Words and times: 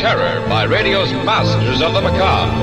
terror 0.00 0.40
by 0.48 0.64
radio's 0.64 1.12
masters 1.12 1.82
of 1.82 1.92
the 1.92 2.00
macabre. 2.00 2.56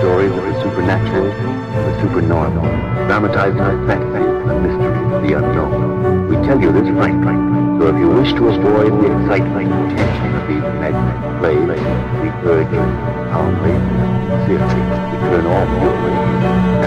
Stories 0.00 0.30
of 0.32 0.44
the 0.44 0.52
supernatural, 0.60 1.32
the 1.32 2.00
supernormal, 2.02 2.62
dramatized 3.08 3.56
fantasy, 3.56 4.20
the 4.46 4.54
mystery, 4.60 5.28
the 5.28 5.38
unknown. 5.38 6.28
We 6.28 6.36
tell 6.46 6.60
you 6.60 6.70
this 6.70 6.86
frankly, 6.88 7.36
so 7.80 7.88
if 7.88 7.96
you 7.98 8.10
wish 8.10 8.32
to 8.34 8.48
avoid 8.48 8.92
the 9.00 9.08
excitement 9.16 9.72
and 9.72 9.96
tension 9.96 10.34
of 10.36 10.46
these 10.46 10.64
imaginary 10.76 11.38
plays, 11.40 11.80
we 12.20 12.28
urge 12.44 12.70
you, 12.70 12.84
calmly, 13.32 13.72
sincerely, 14.28 14.82
to 15.08 15.16
turn 15.24 15.46
off 15.46 15.82
your 15.82 15.94
radio 16.04 16.77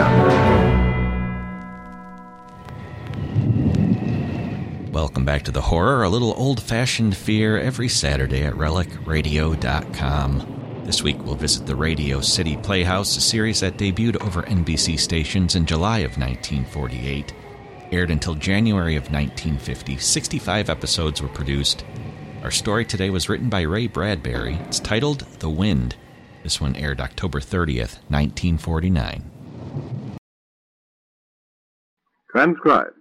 Welcome 5.21 5.35
back 5.35 5.43
to 5.43 5.52
the 5.52 5.62
horror, 5.62 6.01
a 6.01 6.09
little 6.09 6.34
old 6.35 6.59
fashioned 6.59 7.15
fear 7.15 7.59
every 7.59 7.90
Saturday 7.90 8.41
at 8.41 8.55
relicradio.com. 8.55 10.82
This 10.84 11.04
week 11.04 11.23
we'll 11.23 11.35
visit 11.35 11.68
the 11.68 11.76
Radio 11.76 12.21
City 12.21 12.57
Playhouse, 12.57 13.15
a 13.18 13.21
series 13.21 13.60
that 13.60 13.77
debuted 13.77 14.20
over 14.26 14.41
NBC 14.41 14.99
stations 14.99 15.54
in 15.54 15.68
July 15.68 15.99
of 15.99 16.18
1948. 16.18 17.35
Aired 17.91 18.10
until 18.10 18.34
January 18.34 18.95
of 18.95 19.12
1950, 19.12 19.98
65 19.98 20.71
episodes 20.71 21.21
were 21.21 21.29
produced. 21.29 21.85
Our 22.41 22.49
story 22.49 22.84
today 22.84 23.12
was 23.12 23.29
written 23.29 23.48
by 23.48 23.62
Ray 23.62 23.85
Bradbury. 23.85 24.55
It's 24.65 24.79
titled 24.79 25.20
The 25.38 25.51
Wind. 25.51 25.98
This 26.41 26.60
one 26.60 26.76
aired 26.76 26.99
October 26.99 27.40
30th, 27.40 27.99
1949. 28.10 30.17
Transcribed. 32.32 33.01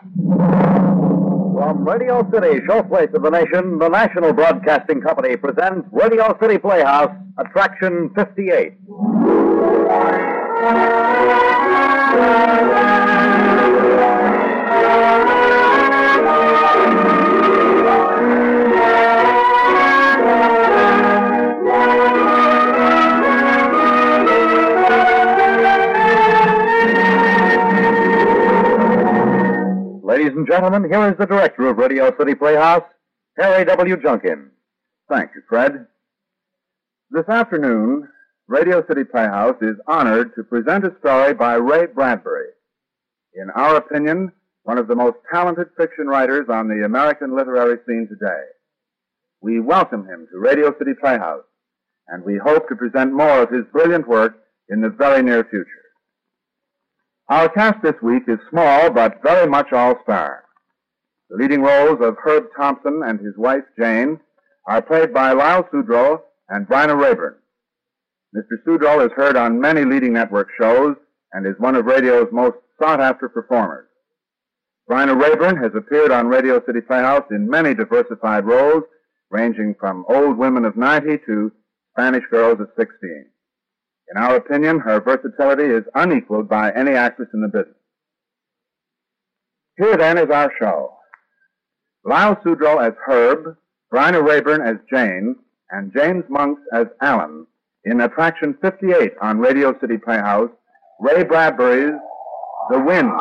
From 0.00 1.84
Radio 1.84 2.22
City, 2.32 2.60
showplace 2.68 3.12
of 3.14 3.22
the 3.22 3.30
nation, 3.30 3.78
the 3.78 3.88
National 3.88 4.32
Broadcasting 4.32 5.00
Company 5.00 5.36
presents 5.36 5.88
Radio 5.90 6.38
City 6.40 6.56
Playhouse, 6.56 7.10
Attraction 7.38 8.10
58. 8.14 8.74
Gentlemen, 30.58 30.90
here 30.90 31.08
is 31.08 31.16
the 31.16 31.24
director 31.24 31.68
of 31.68 31.78
Radio 31.78 32.12
City 32.18 32.34
Playhouse, 32.34 32.82
Harry 33.38 33.64
W. 33.64 33.96
Junkin. 33.96 34.50
Thank 35.08 35.30
you, 35.36 35.42
Fred. 35.48 35.86
This 37.12 37.28
afternoon, 37.28 38.08
Radio 38.48 38.84
City 38.88 39.04
Playhouse 39.04 39.54
is 39.62 39.76
honored 39.86 40.34
to 40.34 40.42
present 40.42 40.84
a 40.84 40.92
story 40.98 41.32
by 41.32 41.54
Ray 41.54 41.86
Bradbury. 41.86 42.48
In 43.34 43.50
our 43.50 43.76
opinion, 43.76 44.32
one 44.64 44.78
of 44.78 44.88
the 44.88 44.96
most 44.96 45.18
talented 45.32 45.68
fiction 45.76 46.08
writers 46.08 46.48
on 46.48 46.66
the 46.66 46.84
American 46.84 47.36
literary 47.36 47.78
scene 47.86 48.08
today. 48.08 48.42
We 49.40 49.60
welcome 49.60 50.08
him 50.08 50.26
to 50.32 50.40
Radio 50.40 50.76
City 50.76 50.94
Playhouse, 51.00 51.44
and 52.08 52.24
we 52.24 52.36
hope 52.36 52.68
to 52.68 52.74
present 52.74 53.12
more 53.12 53.42
of 53.42 53.50
his 53.50 53.64
brilliant 53.70 54.08
work 54.08 54.40
in 54.70 54.80
the 54.80 54.90
very 54.90 55.22
near 55.22 55.44
future. 55.44 55.70
Our 57.28 57.48
cast 57.48 57.80
this 57.80 58.02
week 58.02 58.24
is 58.26 58.40
small 58.50 58.90
but 58.90 59.22
very 59.22 59.48
much 59.48 59.72
all-star. 59.72 60.46
The 61.30 61.36
leading 61.36 61.60
roles 61.62 62.00
of 62.00 62.16
Herb 62.22 62.48
Thompson 62.56 63.02
and 63.04 63.20
his 63.20 63.36
wife 63.36 63.64
Jane 63.78 64.18
are 64.66 64.80
played 64.80 65.12
by 65.12 65.32
Lyle 65.32 65.64
Sudrow 65.64 66.22
and 66.48 66.66
Bryna 66.66 66.98
Raeburn. 66.98 67.34
Mr. 68.34 68.56
Sudrow 68.66 69.04
is 69.04 69.12
heard 69.12 69.36
on 69.36 69.60
many 69.60 69.84
leading 69.84 70.12
network 70.12 70.48
shows 70.58 70.96
and 71.32 71.46
is 71.46 71.54
one 71.58 71.76
of 71.76 71.84
radio's 71.84 72.28
most 72.32 72.56
sought-after 72.80 73.28
performers. 73.28 73.86
Bryna 74.90 75.20
Raeburn 75.20 75.62
has 75.62 75.72
appeared 75.74 76.10
on 76.10 76.28
Radio 76.28 76.64
City 76.64 76.80
Playhouse 76.80 77.24
in 77.30 77.48
many 77.48 77.74
diversified 77.74 78.46
roles, 78.46 78.84
ranging 79.30 79.74
from 79.78 80.06
old 80.08 80.38
women 80.38 80.64
of 80.64 80.76
90 80.76 81.18
to 81.26 81.52
Spanish 81.92 82.24
girls 82.30 82.58
of 82.60 82.68
16. 82.78 83.26
In 84.10 84.16
our 84.16 84.36
opinion, 84.36 84.80
her 84.80 85.00
versatility 85.00 85.64
is 85.64 85.84
unequaled 85.94 86.48
by 86.48 86.72
any 86.72 86.92
actress 86.92 87.28
in 87.34 87.42
the 87.42 87.48
business. 87.48 87.74
Here 89.76 89.96
then 89.98 90.16
is 90.16 90.30
our 90.30 90.50
show. 90.58 90.97
Lyle 92.08 92.36
Sudrow 92.36 92.82
as 92.82 92.94
Herb, 93.06 93.54
Bryna 93.92 94.26
Raeburn 94.26 94.66
as 94.66 94.76
Jane, 94.90 95.36
and 95.70 95.92
James 95.92 96.24
Monks 96.30 96.62
as 96.72 96.86
Alan 97.02 97.46
in 97.84 98.00
Attraction 98.00 98.56
58 98.62 99.12
on 99.20 99.38
Radio 99.38 99.78
City 99.78 99.98
Playhouse, 99.98 100.48
Ray 101.00 101.22
Bradbury's 101.22 102.00
The 102.70 102.80
Wind. 102.80 103.12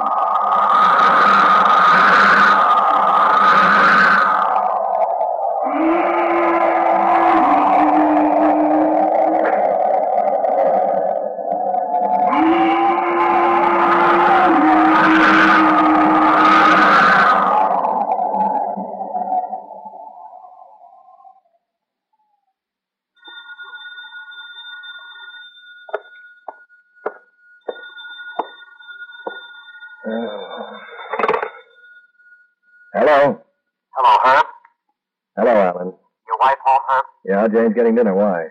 Wife? 36.89 37.03
Yeah, 37.25 37.47
Jane's 37.47 37.73
getting 37.75 37.95
dinner. 37.95 38.13
Why? 38.15 38.47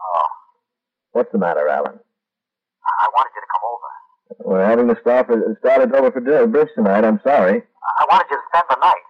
Oh, 0.00 0.26
What's 1.12 1.30
the 1.32 1.38
matter, 1.38 1.68
Alan? 1.68 1.98
I 2.84 3.06
wanted 3.14 3.30
you 3.34 3.40
to 3.40 3.46
come 3.52 3.64
over. 3.70 4.50
We're 4.50 4.66
having 4.66 4.86
the 4.88 4.96
start 5.00 5.26
for, 5.26 5.34
uh, 5.38 5.54
started 5.60 5.94
over 5.94 6.10
for 6.10 6.20
dinner, 6.20 6.46
bridge 6.46 6.68
tonight. 6.74 7.04
I'm 7.04 7.20
sorry. 7.24 7.62
I 7.98 8.04
wanted 8.10 8.26
you 8.30 8.36
to 8.36 8.42
spend 8.48 8.64
the 8.70 8.76
night. 8.80 9.04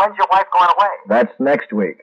When's 0.00 0.16
your 0.18 0.26
wife 0.32 0.46
going 0.52 0.70
away? 0.76 0.90
That's 1.08 1.32
next 1.40 1.72
week. 1.72 2.02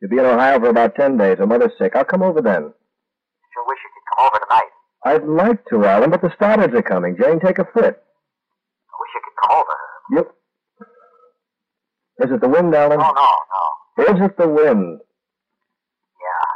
She'll 0.00 0.08
be 0.08 0.18
in 0.18 0.24
Ohio 0.24 0.60
for 0.60 0.68
about 0.68 0.94
ten 0.94 1.16
days. 1.16 1.38
Her 1.38 1.46
mother's 1.46 1.72
sick. 1.78 1.96
I'll 1.96 2.04
come 2.04 2.22
over 2.22 2.40
then. 2.40 2.62
Sure 2.62 3.64
wish 3.66 3.78
you 3.82 3.90
could 3.94 4.16
come 4.16 4.26
over 4.26 4.38
tonight. 4.44 4.70
I'd 5.04 5.24
like 5.26 5.64
to, 5.70 5.84
Alan, 5.84 6.10
but 6.10 6.20
the 6.22 6.28
Stoddards 6.30 6.74
are 6.74 6.82
coming. 6.82 7.16
Jane, 7.20 7.40
take 7.40 7.58
a 7.58 7.64
fit. 7.64 7.74
I 7.74 8.94
wish 9.00 9.10
you 9.14 9.20
could 9.24 9.48
come 9.48 9.56
over, 9.58 9.76
Yep. 10.16 10.34
Is 12.28 12.34
it 12.34 12.40
the 12.40 12.48
wind, 12.48 12.74
Alan? 12.74 12.98
No, 12.98 13.04
no, 13.04 13.12
no. 13.12 13.62
Is 13.98 14.20
it 14.20 14.36
the 14.38 14.48
wind? 14.48 15.00
Yeah. 16.22 16.46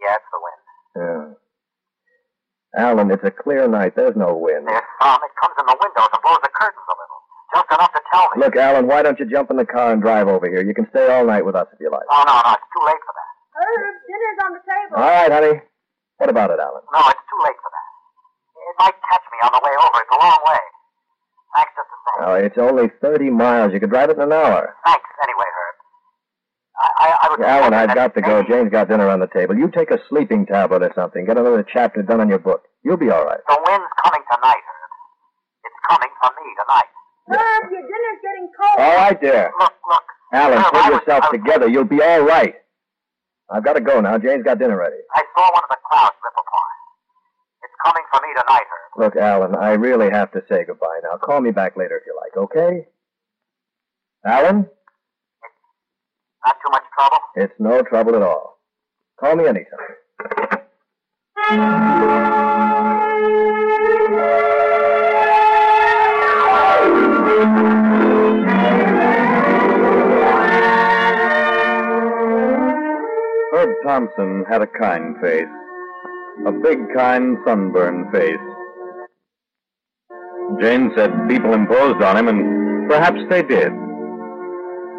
Yeah, 0.00 0.14
it's 0.14 0.30
the 0.30 0.40
wind. 0.40 0.62
Yeah. 0.94 1.24
Alan, 2.78 3.10
it's 3.10 3.24
a 3.24 3.30
clear 3.30 3.66
night. 3.66 3.96
There's 3.96 4.14
no 4.14 4.36
wind. 4.36 4.68
There's 4.68 4.86
some. 5.02 5.18
It 5.18 5.34
comes 5.42 5.56
in 5.58 5.66
the 5.66 5.76
windows 5.82 6.10
and 6.14 6.22
blows 6.22 6.38
the 6.46 6.52
curtains 6.54 6.86
a 6.86 6.94
little. 6.94 7.20
Just 7.54 7.68
enough 7.74 7.92
to 7.92 8.02
tell 8.12 8.26
me. 8.30 8.44
Look, 8.44 8.54
Alan, 8.54 8.86
why 8.86 9.02
don't 9.02 9.18
you 9.18 9.26
jump 9.26 9.50
in 9.50 9.56
the 9.56 9.66
car 9.66 9.90
and 9.92 10.00
drive 10.02 10.28
over 10.28 10.46
here? 10.46 10.62
You 10.62 10.74
can 10.74 10.86
stay 10.90 11.10
all 11.10 11.24
night 11.26 11.44
with 11.44 11.56
us 11.56 11.66
if 11.72 11.80
you 11.80 11.90
like. 11.90 12.06
No, 12.06 12.22
no, 12.22 12.34
no. 12.38 12.52
It's 12.54 12.70
too 12.70 12.84
late 12.86 13.02
for 13.02 13.14
that. 13.18 13.30
Herb, 13.58 13.94
dinner's 14.06 14.38
on 14.46 14.50
the 14.54 14.62
table. 14.62 14.94
All 14.94 15.10
right, 15.10 15.32
honey. 15.32 15.56
What 16.22 16.30
about 16.30 16.50
it, 16.54 16.60
Alan? 16.60 16.82
No, 16.92 17.00
it's 17.08 17.26
too 17.26 17.40
late 17.42 17.58
for 17.58 17.70
that. 17.74 17.88
It 18.68 18.76
might 18.78 18.98
catch 19.10 19.24
me 19.32 19.38
on 19.42 19.52
the 19.58 19.62
way 19.64 19.74
over. 19.74 19.98
It's 19.98 20.14
a 20.14 20.20
long 20.22 20.40
way. 20.46 20.62
Thanks 21.56 21.72
just 21.74 21.88
the 21.90 21.98
same. 22.04 22.20
Oh, 22.28 22.34
it's 22.38 22.58
only 22.58 22.92
30 23.00 23.30
miles. 23.30 23.72
You 23.72 23.80
could 23.80 23.90
drive 23.90 24.10
it 24.10 24.20
in 24.20 24.22
an 24.22 24.32
hour. 24.32 24.76
Thanks 24.84 25.08
was 27.30 27.40
Alan, 27.44 27.62
hoping 27.72 27.78
I've 27.78 27.88
that 27.88 27.94
got 27.94 28.14
to 28.14 28.20
go. 28.22 28.42
Jane's 28.48 28.70
got 28.70 28.88
dinner 28.88 29.08
on 29.08 29.20
the 29.20 29.26
table. 29.28 29.56
You 29.56 29.70
take 29.70 29.90
a 29.90 29.98
sleeping 30.08 30.46
tablet 30.46 30.82
or 30.82 30.92
something. 30.94 31.24
Get 31.26 31.36
another 31.38 31.64
chapter 31.66 32.02
done 32.02 32.20
on 32.20 32.28
your 32.28 32.38
book. 32.38 32.64
You'll 32.84 32.96
be 32.96 33.10
all 33.10 33.24
right. 33.24 33.40
The 33.48 33.58
wind's 33.66 33.88
coming 34.04 34.22
tonight, 34.32 34.62
Herb. 34.62 34.90
It's 35.64 35.80
coming 35.88 36.10
for 36.22 36.30
me 36.36 36.48
tonight. 36.62 36.90
Herb, 37.28 37.72
your 37.72 37.82
dinner's 37.82 38.20
getting 38.22 38.48
cold. 38.56 38.78
All 38.78 38.96
right, 38.96 39.20
dear. 39.20 39.52
Look, 39.60 39.72
look. 39.90 40.02
Alan, 40.32 40.58
Herb, 40.58 40.72
pull 40.72 40.80
I 40.80 40.90
was- 40.90 41.00
yourself 41.00 41.24
was- 41.30 41.40
together. 41.40 41.68
You'll 41.68 41.84
be 41.84 42.02
all 42.02 42.20
right. 42.22 42.54
I've 43.50 43.64
got 43.64 43.74
to 43.74 43.80
go 43.80 44.00
now. 44.00 44.18
Jane's 44.18 44.44
got 44.44 44.58
dinner 44.58 44.76
ready. 44.76 44.96
I 45.14 45.22
saw 45.34 45.42
one 45.52 45.62
of 45.64 45.70
the 45.70 45.76
clouds 45.90 46.14
rip 46.22 46.34
apart. 46.34 46.74
It's 47.64 47.74
coming 47.84 48.02
for 48.12 48.20
me 48.26 48.28
tonight, 48.34 48.66
Herb. 48.68 49.04
Look, 49.04 49.16
Alan, 49.16 49.54
I 49.54 49.72
really 49.72 50.10
have 50.10 50.30
to 50.32 50.42
say 50.48 50.64
goodbye 50.64 51.00
now. 51.02 51.16
Call 51.18 51.40
me 51.40 51.50
back 51.50 51.76
later 51.76 51.96
if 51.98 52.04
you 52.06 52.14
like, 52.20 52.36
okay? 52.36 52.86
Alan? 54.24 54.68
Not 56.48 56.56
too 56.64 56.70
much 56.70 56.82
trouble? 56.94 57.18
It's 57.36 57.52
no 57.58 57.82
trouble 57.82 58.16
at 58.16 58.22
all. 58.22 58.58
Call 59.20 59.36
me 59.36 59.46
anytime. 59.46 59.68
Herb 73.52 73.76
Thompson 73.84 74.46
had 74.48 74.62
a 74.62 74.66
kind 74.66 75.16
face, 75.20 75.44
a 76.46 76.52
big, 76.52 76.78
kind, 76.96 77.36
sunburned 77.46 78.10
face. 78.10 78.38
Jane 80.62 80.92
said 80.96 81.12
people 81.28 81.52
imposed 81.52 82.02
on 82.02 82.16
him, 82.16 82.28
and 82.28 82.88
perhaps 82.88 83.20
they 83.28 83.42
did. 83.42 83.70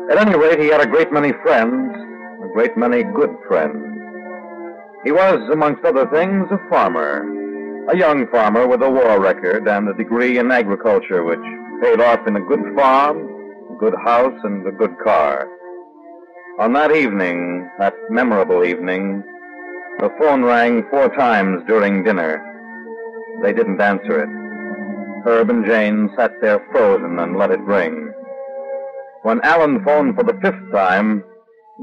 At 0.09 0.17
any 0.17 0.35
rate, 0.35 0.59
he 0.59 0.69
had 0.69 0.81
a 0.81 0.87
great 0.87 1.11
many 1.11 1.33
friends, 1.43 1.95
a 2.43 2.47
great 2.53 2.75
many 2.75 3.03
good 3.03 3.35
friends. 3.47 3.77
He 5.03 5.11
was, 5.11 5.47
amongst 5.51 5.85
other 5.85 6.07
things, 6.07 6.47
a 6.51 6.57
farmer. 6.69 7.23
A 7.89 7.95
young 7.95 8.27
farmer 8.27 8.67
with 8.67 8.81
a 8.81 8.89
war 8.89 9.19
record 9.19 9.67
and 9.67 9.87
a 9.87 9.93
degree 9.93 10.39
in 10.39 10.51
agriculture, 10.51 11.23
which 11.23 11.39
paid 11.81 12.01
off 12.01 12.25
in 12.27 12.35
a 12.35 12.41
good 12.41 12.75
farm, 12.75 13.17
a 13.71 13.75
good 13.79 13.95
house, 14.03 14.37
and 14.43 14.65
a 14.67 14.71
good 14.71 14.97
car. 15.03 15.47
On 16.59 16.73
that 16.73 16.95
evening, 16.95 17.69
that 17.77 17.93
memorable 18.09 18.65
evening, 18.65 19.23
the 19.99 20.09
phone 20.19 20.43
rang 20.43 20.83
four 20.89 21.09
times 21.15 21.61
during 21.67 22.03
dinner. 22.03 22.43
They 23.43 23.53
didn't 23.53 23.79
answer 23.79 24.23
it. 24.23 24.29
Herb 25.25 25.49
and 25.49 25.65
Jane 25.65 26.09
sat 26.17 26.33
there 26.41 26.65
frozen 26.71 27.19
and 27.19 27.37
let 27.37 27.51
it 27.51 27.61
ring. 27.61 28.11
When 29.23 29.41
Alan 29.41 29.83
phoned 29.83 30.15
for 30.15 30.23
the 30.23 30.33
fifth 30.41 30.71
time, 30.71 31.23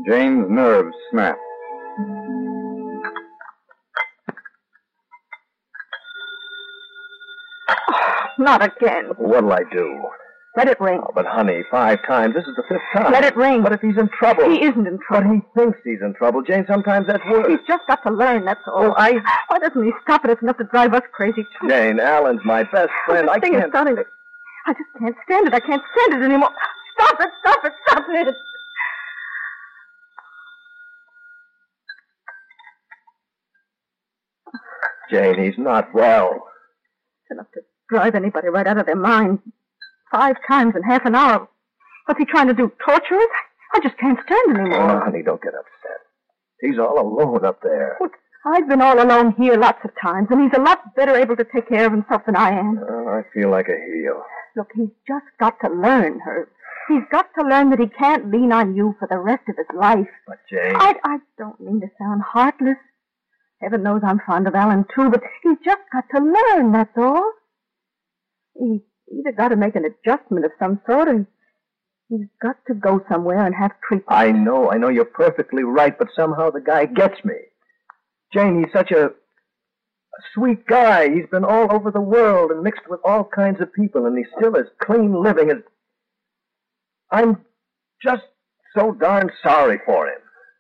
Jane's 0.09 0.47
nerves 0.51 0.95
snapped. 1.11 1.39
Not 8.39 8.63
again. 8.65 9.07
What'll 9.17 9.53
I 9.53 9.63
do? 9.73 10.03
Let 10.57 10.69
it 10.69 10.81
ring. 10.81 11.01
Oh, 11.03 11.11
but 11.15 11.27
honey, 11.27 11.63
five 11.71 11.99
times. 12.07 12.35
This 12.35 12.45
is 12.45 12.57
the 12.57 12.63
fifth 12.69 12.81
time. 12.95 13.13
Let 13.13 13.25
it 13.25 13.37
ring. 13.37 13.63
But 13.63 13.73
if 13.73 13.81
he's 13.83 13.99
in 13.99 14.09
trouble. 14.09 14.49
He 14.51 14.65
isn't 14.65 14.87
in 14.87 14.99
trouble. 15.07 15.29
But 15.29 15.35
he 15.35 15.41
thinks 15.55 15.79
he's 15.85 16.01
in 16.01 16.15
trouble. 16.15 16.41
Jane, 16.43 16.65
sometimes 16.67 17.07
that's 17.07 17.23
worse. 17.31 17.47
He's 17.49 17.59
just 17.69 17.83
got 17.87 18.03
to 18.05 18.11
learn, 18.11 18.47
that's 18.47 18.61
all. 18.67 18.87
Oh, 18.87 18.95
I- 18.97 19.21
Why 19.49 19.59
doesn't 19.59 19.85
he 19.85 19.93
stop 20.03 20.25
it? 20.25 20.31
It's 20.31 20.41
enough 20.43 20.57
to 20.59 20.65
drive 20.65 20.95
us 20.95 21.03
crazy, 21.13 21.43
too. 21.61 21.69
Jane, 21.69 22.01
Alan's 22.01 22.41
my 22.45 22.63
best 22.63 22.89
friend. 23.05 23.29
This 23.29 23.37
I 23.37 23.41
thing 23.41 23.53
can't. 23.53 23.71
starting 23.71 23.97
to... 23.97 24.05
I 24.67 24.73
just 24.73 24.89
can't 24.99 25.17
stand 25.25 25.47
it. 25.49 25.55
I 25.55 25.61
can't 25.61 25.83
stand 25.95 26.23
it 26.23 26.25
anymore. 26.25 26.51
Stop 27.07 27.21
it, 27.21 27.31
stop 27.41 27.65
it, 27.65 27.73
stop 27.87 28.05
it. 28.11 28.35
Jane, 35.11 35.43
he's 35.43 35.59
not 35.59 35.95
well. 35.95 36.31
It's 37.23 37.31
enough 37.33 37.51
to 37.55 37.61
drive 37.89 38.15
anybody 38.15 38.49
right 38.49 38.67
out 38.67 38.79
of 38.79 38.87
their 38.87 38.97
mind. 38.97 39.39
Five 40.11 40.37
times 40.49 40.75
in 40.77 40.83
half 40.83 41.05
an 41.05 41.15
hour. 41.15 41.49
What's 42.07 42.19
he 42.19 42.25
trying 42.27 42.49
to 42.49 42.55
do? 42.55 42.73
Torture 42.85 43.17
us? 43.17 43.29
I 43.75 43.81
just 43.81 43.97
can't 43.99 44.19
stand 44.25 44.57
Oh, 44.57 44.61
anymore. 44.61 45.01
honey, 45.01 45.23
don't 45.23 45.43
get 45.43 45.55
upset. 45.55 45.99
He's 46.61 46.79
all 46.79 46.99
alone 47.01 47.45
up 47.45 47.61
there. 47.63 47.97
Look, 48.01 48.13
I've 48.45 48.69
been 48.69 48.81
all 48.81 49.03
alone 49.03 49.35
here 49.37 49.57
lots 49.57 49.81
of 49.85 49.91
times, 50.01 50.29
and 50.31 50.41
he's 50.43 50.57
a 50.57 50.63
lot 50.63 50.95
better 50.95 51.15
able 51.17 51.37
to 51.37 51.45
take 51.45 51.69
care 51.69 51.87
of 51.87 51.93
himself 51.93 52.23
than 52.27 52.37
I 52.37 52.51
am. 52.59 52.81
Oh, 52.89 53.09
I 53.09 53.23
feel 53.35 53.51
like 53.51 53.69
a 53.69 53.77
heel. 53.77 54.23
Look, 54.57 54.71
he's 54.75 54.89
just 55.07 55.27
got 55.39 55.61
to 55.65 55.69
learn, 55.69 56.21
Herb. 56.25 56.49
He's 56.89 57.03
got 57.11 57.27
to 57.39 57.45
learn 57.45 57.71
that 57.71 57.81
he 57.81 57.89
can't 57.89 58.31
lean 58.31 58.53
on 58.53 58.77
you 58.77 58.95
for 58.99 59.09
the 59.09 59.19
rest 59.19 59.43
of 59.49 59.57
his 59.57 59.67
life. 59.75 60.07
But 60.27 60.39
Jane. 60.49 60.77
I, 60.77 60.95
I 61.05 61.19
don't 61.37 61.61
mean 61.61 61.81
to 61.81 61.89
sound 61.99 62.23
heartless. 62.23 62.77
Heaven 63.61 63.83
knows 63.83 64.03
I'm 64.05 64.21
fond 64.27 64.47
of 64.47 64.55
Alan, 64.55 64.85
too, 64.95 65.11
but 65.11 65.23
he's 65.43 65.59
just 65.65 65.81
got 65.93 66.05
to 66.15 66.23
learn, 66.23 66.73
that's 66.73 66.97
all. 66.97 67.33
He's 68.55 68.81
either 69.13 69.33
got 69.33 69.49
to 69.49 69.57
make 69.57 69.75
an 69.75 69.85
adjustment 69.85 70.45
of 70.45 70.53
some 70.59 70.81
sort, 70.87 71.09
or 71.09 71.27
he's 72.09 72.27
got 72.41 72.57
to 72.67 72.75
go 72.75 73.03
somewhere 73.11 73.45
and 73.45 73.55
have 73.55 73.73
treatment. 73.89 74.17
I 74.17 74.31
know, 74.31 74.71
I 74.71 74.77
know 74.77 74.89
you're 74.89 75.07
perfectly 75.07 75.65
right, 75.65 75.99
but 75.99 76.09
somehow 76.15 76.51
the 76.51 76.61
guy 76.61 76.85
gets 76.85 77.25
me. 77.25 77.35
Jane, 78.33 78.63
he's 78.63 78.73
such 78.73 78.91
a, 78.91 79.07
a 79.07 80.21
sweet 80.35 80.67
guy. 80.67 81.13
He's 81.13 81.27
been 81.31 81.45
all 81.45 81.73
over 81.75 81.91
the 81.91 82.01
world 82.01 82.51
and 82.51 82.63
mixed 82.63 82.89
with 82.89 83.01
all 83.05 83.25
kinds 83.25 83.61
of 83.61 83.73
people, 83.73 84.07
and 84.07 84.17
he's 84.19 84.27
still 84.39 84.57
as 84.57 84.67
clean 84.83 85.21
living 85.21 85.51
as. 85.51 85.59
I'm 87.11 87.45
just 88.03 88.25
so 88.77 88.93
darn 88.93 89.31
sorry 89.43 89.79
for 89.85 90.09
him. 90.09 90.19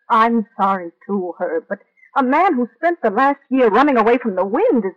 I'm 0.09 0.47
sorry, 0.57 0.91
too, 1.07 1.35
Herb, 1.39 1.65
but 1.69 1.79
a 2.17 2.23
man 2.23 2.55
who 2.55 2.69
spent 2.77 2.99
the 3.03 3.11
last 3.11 3.41
year 3.51 3.69
running 3.69 3.97
away 3.97 4.19
from 4.19 4.37
the 4.37 4.45
wind 4.45 4.85
is. 4.85 4.93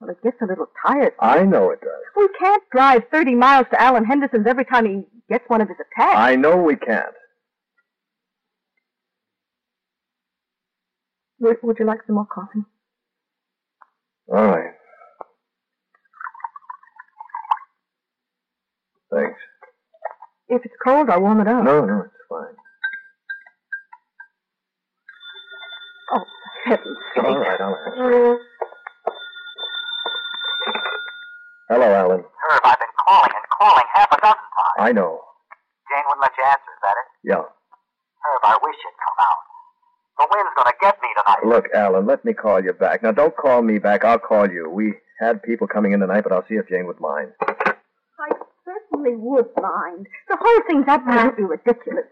Well, 0.00 0.10
it 0.10 0.22
gets 0.22 0.36
a 0.42 0.46
little 0.46 0.68
tired. 0.86 1.14
I 1.20 1.42
know 1.44 1.70
it 1.70 1.80
does. 1.80 1.90
We 2.16 2.28
can't 2.38 2.62
drive 2.70 3.04
30 3.10 3.34
miles 3.34 3.66
to 3.70 3.80
Alan 3.80 4.04
Henderson's 4.04 4.46
every 4.46 4.64
time 4.66 4.84
he 4.84 5.04
gets 5.30 5.48
one 5.48 5.62
of 5.62 5.68
his 5.68 5.78
attacks. 5.80 6.16
I 6.18 6.36
know 6.36 6.56
we 6.56 6.76
can't. 6.76 7.14
Would, 11.40 11.56
would 11.62 11.78
you 11.78 11.86
like 11.86 12.00
some 12.06 12.16
more 12.16 12.26
coffee? 12.26 12.64
All 14.28 14.46
right. 14.46 14.72
Thanks. 19.12 19.38
If 20.48 20.64
it's 20.64 20.74
cold, 20.82 21.10
I'll 21.10 21.20
warm 21.20 21.40
it 21.40 21.48
up. 21.48 21.64
No, 21.64 21.84
no, 21.84 22.02
it's 22.02 22.14
fine. 22.28 22.54
Oh, 26.12 26.22
for 26.22 26.70
heaven's 26.70 26.98
sake. 27.14 27.24
All 27.24 27.38
right, 27.38 27.60
I'll 27.60 27.76
answer. 27.76 28.38
Hello, 31.68 31.92
Alan. 31.92 32.20
Herb, 32.20 32.60
I've 32.62 32.78
been 32.78 32.94
calling 33.04 33.30
and 33.34 33.44
calling 33.58 33.84
half 33.92 34.08
a 34.12 34.20
dozen 34.20 34.34
times. 34.38 34.78
I 34.78 34.92
know. 34.92 35.20
Jane 35.90 36.04
wouldn't 36.06 36.22
let 36.22 36.32
you 36.38 36.44
answer, 36.44 36.70
is 36.70 36.80
that 36.82 36.94
it? 36.94 37.28
Yeah. 37.28 37.42
Herb, 37.42 38.42
I 38.44 38.58
wish 38.62 38.76
you'd 38.84 38.98
come 39.02 39.26
out. 39.26 39.42
The 40.18 40.26
wind's 40.30 40.50
gonna 40.56 40.72
get 40.80 40.96
me 41.02 41.08
tonight. 41.16 41.44
Look, 41.44 41.66
Alan, 41.74 42.06
let 42.06 42.24
me 42.24 42.32
call 42.32 42.62
you 42.62 42.72
back. 42.72 43.02
Now, 43.02 43.10
don't 43.12 43.36
call 43.36 43.62
me 43.62 43.78
back. 43.78 44.04
I'll 44.04 44.18
call 44.18 44.48
you. 44.48 44.70
We 44.70 44.94
had 45.18 45.42
people 45.42 45.66
coming 45.66 45.92
in 45.92 46.00
tonight, 46.00 46.22
but 46.22 46.32
I'll 46.32 46.46
see 46.48 46.54
if 46.54 46.68
Jane 46.68 46.86
would 46.86 47.00
mind. 47.00 47.32
Certainly 49.06 49.24
would 49.24 49.46
mind. 49.60 50.06
The 50.28 50.36
whole 50.40 50.62
thing's 50.66 50.86
absolutely 50.88 51.44
ridiculous. 51.44 52.04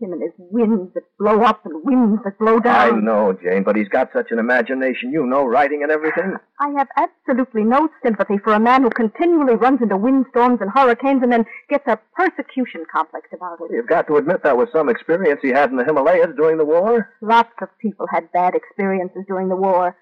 Him 0.00 0.12
and 0.12 0.22
his 0.22 0.32
winds 0.36 0.92
that 0.94 1.04
blow 1.16 1.42
up 1.42 1.64
and 1.64 1.84
winds 1.84 2.22
that 2.24 2.36
blow 2.38 2.58
down. 2.58 2.96
I 2.96 3.00
know, 3.00 3.38
Jane, 3.40 3.62
but 3.62 3.76
he's 3.76 3.88
got 3.88 4.10
such 4.12 4.32
an 4.32 4.40
imagination. 4.40 5.12
You 5.12 5.24
know, 5.26 5.44
writing 5.44 5.84
and 5.84 5.92
everything. 5.92 6.34
I 6.60 6.70
have 6.76 6.88
absolutely 6.96 7.62
no 7.62 7.88
sympathy 8.04 8.38
for 8.38 8.52
a 8.52 8.58
man 8.58 8.82
who 8.82 8.90
continually 8.90 9.54
runs 9.54 9.80
into 9.80 9.96
windstorms 9.96 10.58
and 10.60 10.70
hurricanes 10.74 11.22
and 11.22 11.30
then 11.30 11.44
gets 11.70 11.86
a 11.86 12.00
persecution 12.16 12.84
complex 12.92 13.28
about 13.32 13.60
it. 13.60 13.70
You've 13.72 13.86
got 13.86 14.08
to 14.08 14.16
admit 14.16 14.42
that 14.42 14.56
was 14.56 14.68
some 14.72 14.88
experience 14.88 15.38
he 15.40 15.50
had 15.50 15.70
in 15.70 15.76
the 15.76 15.84
Himalayas 15.84 16.34
during 16.36 16.58
the 16.58 16.64
war. 16.64 17.10
Lots 17.20 17.52
of 17.60 17.68
people 17.80 18.06
had 18.10 18.32
bad 18.32 18.56
experiences 18.56 19.22
during 19.28 19.48
the 19.48 19.56
war. 19.56 19.96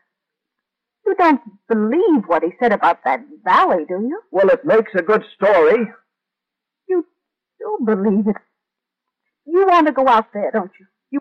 You 1.04 1.14
don't 1.16 1.40
believe 1.68 2.24
what 2.26 2.42
he 2.42 2.50
said 2.58 2.72
about 2.72 3.04
that 3.04 3.20
valley, 3.44 3.84
do 3.86 4.00
you? 4.00 4.20
Well, 4.30 4.48
it 4.48 4.64
makes 4.64 4.92
a 4.94 5.02
good 5.02 5.24
story. 5.34 5.88
You 7.60 7.78
do 7.78 7.84
believe 7.84 8.26
it. 8.28 8.36
You 9.46 9.66
want 9.66 9.86
to 9.86 9.92
go 9.92 10.06
out 10.08 10.26
there, 10.32 10.50
don't 10.52 10.70
you? 10.78 10.86
You, 11.10 11.20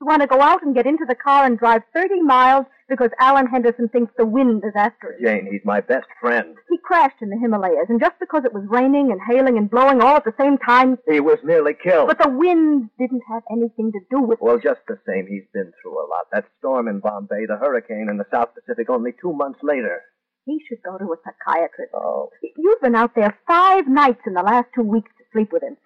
you 0.00 0.06
want 0.06 0.22
to 0.22 0.28
go 0.28 0.40
out 0.40 0.62
and 0.62 0.74
get 0.74 0.86
into 0.86 1.04
the 1.06 1.14
car 1.14 1.44
and 1.44 1.58
drive 1.58 1.82
30 1.94 2.22
miles 2.22 2.66
because 2.88 3.10
Alan 3.20 3.46
Henderson 3.46 3.88
thinks 3.88 4.12
the 4.18 4.26
wind 4.26 4.62
is 4.66 4.72
after 4.76 5.12
him. 5.12 5.18
Jane, 5.24 5.48
he's 5.50 5.60
my 5.64 5.80
best 5.80 6.06
friend. 6.20 6.54
He 6.70 6.78
crashed 6.78 7.22
in 7.22 7.30
the 7.30 7.38
Himalayas, 7.38 7.86
and 7.88 8.00
just 8.00 8.18
because 8.20 8.44
it 8.44 8.52
was 8.52 8.64
raining 8.68 9.10
and 9.10 9.20
hailing 9.28 9.56
and 9.56 9.70
blowing 9.70 10.00
all 10.02 10.16
at 10.16 10.24
the 10.24 10.34
same 10.38 10.58
time, 10.58 10.98
He 11.08 11.20
was 11.20 11.38
nearly 11.44 11.72
killed. 11.74 12.08
but 12.08 12.18
the 12.18 12.28
wind 12.30 12.90
didn't 12.98 13.22
have 13.30 13.42
anything 13.50 13.92
to 13.92 14.00
do 14.10 14.20
with 14.20 14.38
it. 14.38 14.44
Well, 14.44 14.58
just 14.58 14.80
the 14.88 14.98
same, 15.06 15.26
he's 15.26 15.44
been 15.54 15.72
through 15.80 15.94
a 15.98 16.06
lot. 16.08 16.26
That 16.32 16.44
storm 16.58 16.88
in 16.88 17.00
Bombay, 17.00 17.46
the 17.46 17.56
hurricane 17.56 18.08
in 18.10 18.16
the 18.18 18.26
South 18.30 18.50
Pacific 18.54 18.90
only 18.90 19.12
two 19.20 19.32
months 19.32 19.60
later. 19.62 20.02
He 20.44 20.58
should 20.68 20.82
go 20.84 20.98
to 20.98 21.04
a 21.04 21.16
psychiatrist. 21.24 21.92
Oh. 21.94 22.30
You've 22.56 22.80
been 22.80 22.96
out 22.96 23.14
there 23.14 23.38
five 23.46 23.86
nights 23.86 24.20
in 24.26 24.34
the 24.34 24.42
last 24.42 24.66
two 24.74 24.82
weeks 24.82 25.12
sleep 25.32 25.52
with 25.52 25.62
him. 25.62 25.76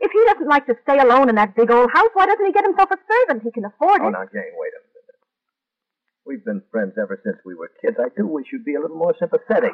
If 0.00 0.10
he 0.10 0.22
doesn't 0.26 0.48
like 0.48 0.66
to 0.66 0.76
stay 0.82 0.98
alone 0.98 1.28
in 1.28 1.36
that 1.36 1.54
big 1.54 1.70
old 1.70 1.90
house, 1.92 2.10
why 2.14 2.26
doesn't 2.26 2.44
he 2.44 2.52
get 2.52 2.64
himself 2.64 2.90
a 2.90 2.98
servant? 3.08 3.44
He 3.44 3.50
can 3.52 3.64
afford 3.64 4.00
Oh, 4.02 4.08
it. 4.08 4.10
now, 4.12 4.24
Jane, 4.32 4.52
wait 4.56 4.72
a 4.74 4.82
minute. 4.82 5.18
We've 6.26 6.44
been 6.44 6.62
friends 6.72 6.94
ever 7.00 7.20
since 7.22 7.36
we 7.44 7.54
were 7.54 7.70
kids. 7.80 7.96
I 8.00 8.08
do 8.16 8.26
wish 8.26 8.46
you'd 8.52 8.64
be 8.64 8.74
a 8.74 8.80
little 8.80 8.96
more 8.96 9.14
sympathetic. 9.18 9.72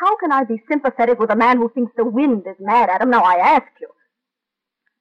How 0.00 0.16
can 0.16 0.32
I 0.32 0.44
be 0.44 0.62
sympathetic 0.68 1.18
with 1.18 1.30
a 1.30 1.36
man 1.36 1.56
who 1.58 1.68
thinks 1.70 1.92
the 1.96 2.04
wind 2.04 2.44
is 2.46 2.56
mad 2.58 2.90
at 2.90 3.00
him? 3.00 3.10
Now, 3.10 3.22
I 3.22 3.36
ask 3.36 3.68
you. 3.80 3.88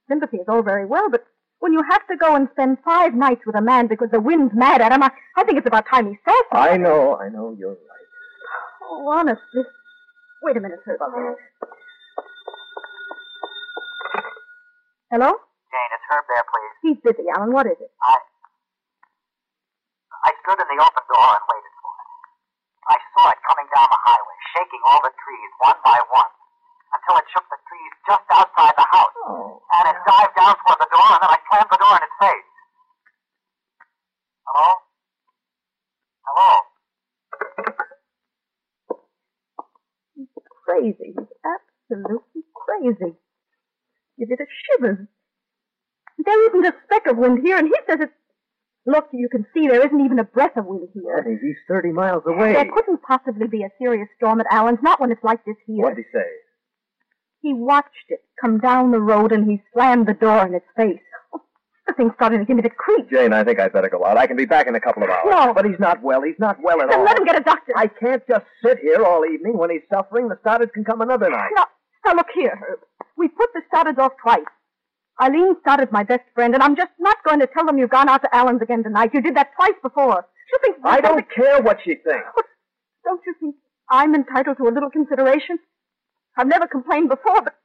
Sympathy 0.08 0.38
is 0.38 0.46
all 0.48 0.62
very 0.62 0.86
well, 0.86 1.10
but 1.10 1.26
when 1.60 1.74
you 1.74 1.84
have 1.90 2.06
to 2.08 2.16
go 2.18 2.36
and 2.36 2.48
spend 2.52 2.78
five 2.86 3.14
nights 3.16 3.42
with 3.46 3.56
a 3.56 3.62
man 3.62 3.88
because 3.88 4.10
the 4.12 4.20
wind's 4.20 4.54
mad 4.54 4.82
at 4.82 4.92
him, 4.92 5.02
I, 5.04 5.12
I 5.38 5.44
think 5.44 5.58
it's 5.58 5.68
about 5.68 5.86
time 5.88 6.08
he 6.08 6.18
saw 6.26 6.36
something. 6.52 6.74
I 6.74 6.78
know, 6.78 7.18
I 7.18 7.30
know, 7.30 7.56
you're 7.58 7.70
right. 7.72 8.08
Oh, 8.84 9.08
honestly. 9.10 9.64
Wait 10.44 10.58
a 10.58 10.60
minute, 10.60 10.80
Herb. 10.86 11.02
Uh-huh. 11.02 11.34
Hello? 15.12 15.28
Jane, 15.28 15.92
it's 15.92 16.08
Herb 16.08 16.24
there, 16.32 16.46
please. 16.48 16.76
He's 16.88 17.00
busy, 17.04 17.28
Alan. 17.36 17.52
What 17.52 17.68
is 17.68 17.76
it? 17.84 17.92
I. 18.00 18.16
I 20.24 20.32
stood 20.40 20.56
in 20.56 20.68
the 20.72 20.80
open 20.80 21.04
door 21.04 21.36
and 21.36 21.44
waited 21.52 21.76
for 21.84 21.92
it. 22.00 22.08
I 22.88 22.98
saw 23.12 23.28
it 23.28 23.40
coming 23.44 23.68
down 23.76 23.92
the 23.92 24.00
highway, 24.08 24.38
shaking 24.56 24.80
all 24.88 25.04
the 25.04 25.12
trees 25.20 25.52
one 25.60 25.76
by 25.84 26.00
one, 26.16 26.32
until 26.96 27.20
it 27.20 27.28
shook 27.28 27.44
the 27.52 27.60
trees 27.60 27.92
just 28.08 28.24
outside 28.32 28.72
the 28.80 28.88
house. 28.88 29.12
Oh. 29.28 29.60
And 29.84 29.92
it 29.92 30.00
dived 30.08 30.32
down 30.32 30.56
toward 30.64 30.80
the 30.80 30.88
door, 30.88 31.10
and 31.12 31.20
then 31.20 31.32
I 31.36 31.40
slammed 31.44 31.72
the 31.76 31.82
door 31.84 31.94
in 32.00 32.04
its 32.08 32.16
face. 32.16 32.48
Hello? 34.48 34.68
Hello? 36.24 36.52
He's 40.16 40.32
crazy. 40.64 41.12
He's 41.20 41.36
absolutely 41.44 42.48
crazy. 42.56 43.20
You 44.22 44.28
did 44.28 44.40
a 44.40 44.46
shiver. 44.78 45.08
There 46.24 46.48
isn't 46.50 46.66
a 46.68 46.76
speck 46.86 47.08
of 47.08 47.18
wind 47.18 47.40
here, 47.44 47.58
and 47.58 47.68
he 47.68 47.74
says 47.90 47.98
it's. 48.02 48.14
Look, 48.86 49.08
you 49.14 49.30
can 49.30 49.46
see 49.54 49.68
there 49.68 49.84
isn't 49.86 50.00
even 50.06 50.20
a 50.20 50.24
breath 50.24 50.58
of 50.58 50.66
wind 50.66 50.90
here. 50.94 51.18
Eddie, 51.18 51.38
he's 51.42 51.56
30 51.68 51.92
miles 51.92 52.24
away. 52.28 52.54
There 52.54 52.72
couldn't 52.72 53.02
possibly 53.04 53.48
be 53.48 53.64
a 53.64 53.70
serious 53.80 54.08
storm 54.18 54.40
at 54.42 54.48
Alan's, 54.52 54.80
not 54.84 55.00
when 55.00 55.12
it's 55.12 55.24
like 55.24 55.44
this 55.46 55.56
here. 55.68 55.84
What'd 55.84 55.98
he 56.00 56.04
say? 56.14 56.26
He 57.42 57.54
watched 57.54 58.10
it 58.10 58.20
come 58.40 58.60
down 58.60 58.92
the 58.92 59.00
road 59.00 59.32
and 59.32 59.50
he 59.50 59.62
slammed 59.74 60.08
the 60.08 60.14
door 60.14 60.46
in 60.48 60.54
its 60.56 60.66
face. 60.76 61.00
The 61.88 61.94
thing 61.94 62.12
started 62.16 62.40
to 62.40 62.46
give 62.46 62.56
me 62.56 62.62
the 62.64 62.70
creeps. 62.72 63.10
Jane, 63.12 63.34
I 63.34 63.44
think 63.44 63.60
I'd 63.60 63.74
better 63.74 63.90
go 63.90 64.04
out. 64.06 64.18
I 64.18 64.26
can 64.28 64.38
be 64.38 64.46
back 64.46 64.66
in 64.68 64.74
a 64.76 64.80
couple 64.80 65.04
of 65.04 65.10
hours. 65.10 65.26
No. 65.30 65.54
But 65.54 65.66
he's 65.66 65.80
not 65.80 66.02
well. 66.02 66.22
He's 66.24 66.40
not 66.40 66.58
well 66.64 66.82
at 66.82 66.90
Then 66.90 67.00
all. 67.00 67.06
let 67.06 67.18
him 67.18 67.26
get 67.26 67.36
a 67.40 67.44
doctor. 67.44 67.74
I 67.76 67.88
can't 67.88 68.24
just 68.28 68.46
sit 68.64 68.78
here 68.80 69.04
all 69.04 69.26
evening 69.26 69.58
when 69.58 69.70
he's 69.72 69.82
suffering. 69.92 70.28
The 70.30 70.36
Stoddards 70.46 70.72
can 70.74 70.84
come 70.86 71.02
another 71.02 71.30
night. 71.30 71.50
Now, 71.56 71.66
now 72.06 72.14
look 72.16 72.28
here, 72.34 72.56
Herb. 72.68 72.80
We 73.18 73.28
put 73.28 73.50
the 73.54 73.62
Stoddards 73.72 73.98
off 74.00 74.14
twice. 74.22 74.46
Eileen 75.22 75.56
Stoddard's 75.62 75.92
my 75.92 76.04
best 76.04 76.24
friend, 76.34 76.54
and 76.54 76.64
I'm 76.64 76.76
just 76.76 76.92
not 77.00 77.18
going 77.24 77.40
to 77.40 77.48
tell 77.48 77.66
them 77.66 77.78
you've 77.78 77.90
gone 77.90 78.10
out 78.10 78.22
to 78.24 78.36
Alan's 78.36 78.62
again 78.62 78.84
tonight. 78.84 79.12
You 79.14 79.22
did 79.22 79.36
that 79.36 79.52
twice 79.56 79.78
before. 79.82 80.26
She 80.50 80.58
thinks 80.62 80.80
I 80.84 81.02
don't 81.02 81.26
care 81.30 81.62
what 81.62 81.80
she 81.84 81.96
thinks. 81.96 82.28
Don't 83.06 83.22
you 83.26 83.36
think 83.40 83.56
I'm 83.90 84.16
entitled 84.16 84.58
to 84.58 84.68
a 84.68 84.74
little 84.74 84.90
consideration? 84.90 85.60
I've 86.38 86.48
never 86.48 86.68
complained 86.68 87.10
before, 87.10 87.42
but 87.42 87.56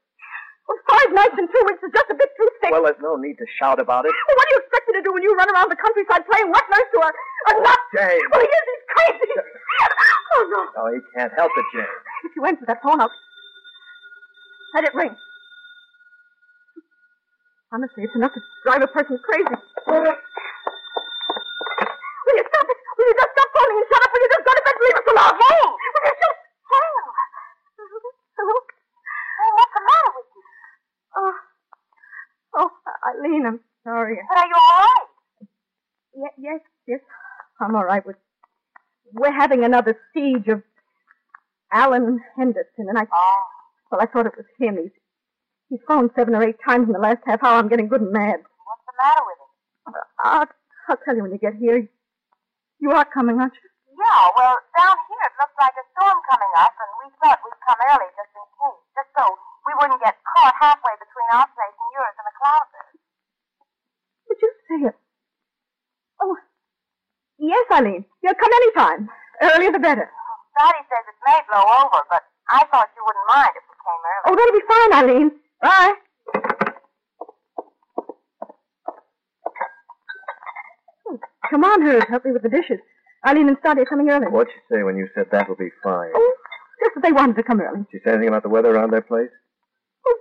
well, 0.66 0.78
five 0.90 1.14
nights 1.14 1.38
and 1.38 1.46
two 1.46 1.62
weeks 1.66 1.82
is 1.86 1.94
just 1.94 2.10
a 2.10 2.14
bit 2.18 2.30
too 2.36 2.48
thick. 2.60 2.72
Well, 2.72 2.82
there's 2.82 2.98
no 3.00 3.14
need 3.14 3.38
to 3.38 3.46
shout 3.58 3.78
about 3.78 4.04
it. 4.04 4.10
Well, 4.10 4.36
what 4.36 4.46
do 4.48 4.52
you 4.54 4.60
expect 4.66 4.84
me 4.90 4.92
to 4.98 5.02
do 5.02 5.12
when 5.14 5.22
you 5.22 5.32
run 5.38 5.48
around 5.54 5.70
the 5.70 5.78
countryside 5.78 6.26
playing 6.26 6.50
wet 6.50 6.66
nurse 6.66 6.90
to 6.90 6.98
a, 7.06 7.10
a 7.10 7.52
nut? 7.62 7.80
Jane. 7.94 8.26
Well, 8.34 8.42
he 8.42 8.50
is. 8.50 8.66
He's 8.66 8.84
crazy. 8.90 9.30
oh, 10.34 10.42
no. 10.50 10.60
No, 10.74 10.82
he 10.94 11.00
can't 11.14 11.32
help 11.38 11.52
it, 11.56 11.66
Jane. 11.72 11.94
If 12.26 12.34
you 12.34 12.44
answer 12.44 12.66
that 12.66 12.82
phone, 12.82 13.00
I'll 13.00 13.10
let 14.74 14.84
it 14.84 14.94
ring. 14.94 15.14
Honestly, 17.72 18.04
it's 18.04 18.14
enough 18.14 18.32
to 18.32 18.40
drive 18.64 18.82
a 18.82 18.86
person 18.86 19.18
crazy. 19.24 19.44
Will 19.44 19.56
you 22.36 22.44
stop 22.46 22.66
it? 22.70 22.78
Will 22.96 23.06
you 23.06 23.16
just 23.18 23.32
stop 23.34 23.48
phoning 23.54 23.76
and 23.76 23.86
shut 23.90 24.02
up? 24.02 24.10
Will 24.12 24.22
you 24.22 24.30
just 24.30 24.44
go 24.46 24.52
to 24.54 24.62
bed 24.62 24.74
and 24.76 24.82
leave 24.86 24.96
us 24.96 25.08
alone? 25.10 25.36
Hey! 25.40 25.62
Will 25.66 26.04
you 26.06 26.14
just... 26.22 26.38
Hello? 26.70 26.94
Hello? 28.38 28.56
Hey, 29.36 29.50
what's 29.56 29.74
the 29.74 29.82
matter 29.82 30.10
with 30.14 30.30
you? 30.36 30.42
Oh, 31.16 31.34
oh, 32.54 32.70
Eileen, 33.10 33.46
I'm 33.46 33.60
sorry. 33.84 34.18
But 34.28 34.38
are 34.38 34.46
you 34.46 34.54
all 34.54 34.78
right? 34.78 35.08
Yes, 36.14 36.32
yes, 36.38 36.60
yes. 36.86 37.00
I'm 37.60 37.74
all 37.74 37.84
right. 37.84 38.04
We're, 38.06 38.18
we're 39.12 39.32
having 39.32 39.64
another 39.64 39.98
siege 40.14 40.48
of 40.48 40.62
Alan 41.72 42.20
Henderson, 42.36 42.88
and 42.88 42.98
I... 42.98 43.06
Oh. 43.12 43.42
Well, 43.90 44.00
I 44.00 44.06
thought 44.06 44.26
it 44.26 44.36
was 44.36 44.46
him. 44.58 44.78
He's, 44.82 44.90
he's 45.68 45.80
phoned 45.86 46.10
seven 46.16 46.34
or 46.34 46.42
eight 46.42 46.56
times 46.64 46.86
in 46.86 46.92
the 46.92 46.98
last 47.02 47.22
half 47.26 47.42
hour. 47.42 47.58
I'm 47.58 47.68
getting 47.68 47.88
good 47.88 48.00
and 48.02 48.12
mad. 48.12 48.40
What's 48.42 48.86
the 48.86 48.96
matter 48.98 49.22
with 49.26 49.38
him? 49.38 49.50
I'll, 50.24 50.48
I'll 50.88 51.00
tell 51.04 51.16
you 51.16 51.22
when 51.22 51.32
you 51.32 51.38
get 51.38 51.54
here. 51.54 51.88
You 52.78 52.90
are 52.92 53.04
coming, 53.04 53.40
aren't 53.40 53.54
you? 53.54 53.66
Yeah, 53.96 54.28
well, 54.36 54.56
down 54.76 54.96
here 55.08 55.24
it 55.24 55.34
looks 55.40 55.56
like 55.56 55.72
a 55.72 55.84
storm 55.96 56.18
coming 56.28 56.52
up, 56.60 56.74
and 56.76 56.90
we 57.00 57.06
thought 57.16 57.40
we'd 57.40 57.56
come 57.64 57.80
early 57.88 58.10
just 58.12 58.32
in 58.36 58.44
case, 58.44 58.80
just 58.92 59.10
so 59.16 59.24
we 59.64 59.72
wouldn't 59.80 60.02
get 60.04 60.20
caught 60.36 60.52
halfway 60.60 60.92
between 61.00 61.28
our 61.32 61.48
place 61.56 61.76
and 61.80 61.90
yours 61.96 62.14
in 62.20 62.24
the 62.28 62.36
clouds. 62.36 62.72
Did 64.28 64.38
you 64.44 64.50
say 64.68 64.78
it? 64.92 64.96
Oh, 66.20 66.36
yes, 67.40 67.64
Eileen. 67.72 68.04
You'll 68.20 68.36
come 68.36 68.52
any 68.52 68.70
time. 68.76 69.08
Earlier 69.40 69.72
the 69.72 69.80
better. 69.80 70.12
Daddy 70.60 70.82
says 70.88 71.04
it 71.08 71.18
may 71.24 71.40
blow 71.48 71.64
over, 71.64 72.00
but 72.12 72.24
I 72.52 72.64
thought 72.68 72.92
you 72.96 73.02
wouldn't 73.04 73.28
mind 73.32 73.52
if 73.56 73.64
we 73.64 73.76
came 73.80 74.02
early. 74.04 74.24
Oh, 74.28 74.34
that'll 74.36 74.60
be 74.60 74.68
fine, 74.68 74.90
Eileen. 74.92 75.28
Bye. 75.66 75.92
Oh, 81.08 81.18
Come 81.50 81.64
on, 81.64 81.82
Herb. 81.82 82.04
Help 82.08 82.24
me 82.24 82.30
with 82.30 82.42
the 82.42 82.48
dishes. 82.48 82.78
Eileen 83.26 83.48
and 83.48 83.56
Stoddy 83.58 83.80
are 83.80 83.84
coming 83.86 84.08
early. 84.10 84.26
What'd 84.28 84.52
she 84.52 84.60
say 84.74 84.82
when 84.84 84.96
you 84.96 85.08
said 85.14 85.26
that 85.32 85.48
will 85.48 85.56
be 85.56 85.70
fine? 85.82 86.10
Oh, 86.14 86.34
just 86.84 86.94
that 86.94 87.02
they 87.02 87.10
wanted 87.10 87.34
to 87.36 87.42
come 87.42 87.60
early. 87.60 87.78
Did 87.78 87.86
she 87.90 87.98
say 88.04 88.10
anything 88.12 88.28
about 88.28 88.44
the 88.44 88.48
weather 88.48 88.70
around 88.70 88.92
their 88.92 89.00
place? 89.02 89.30
Oh, 90.06 90.18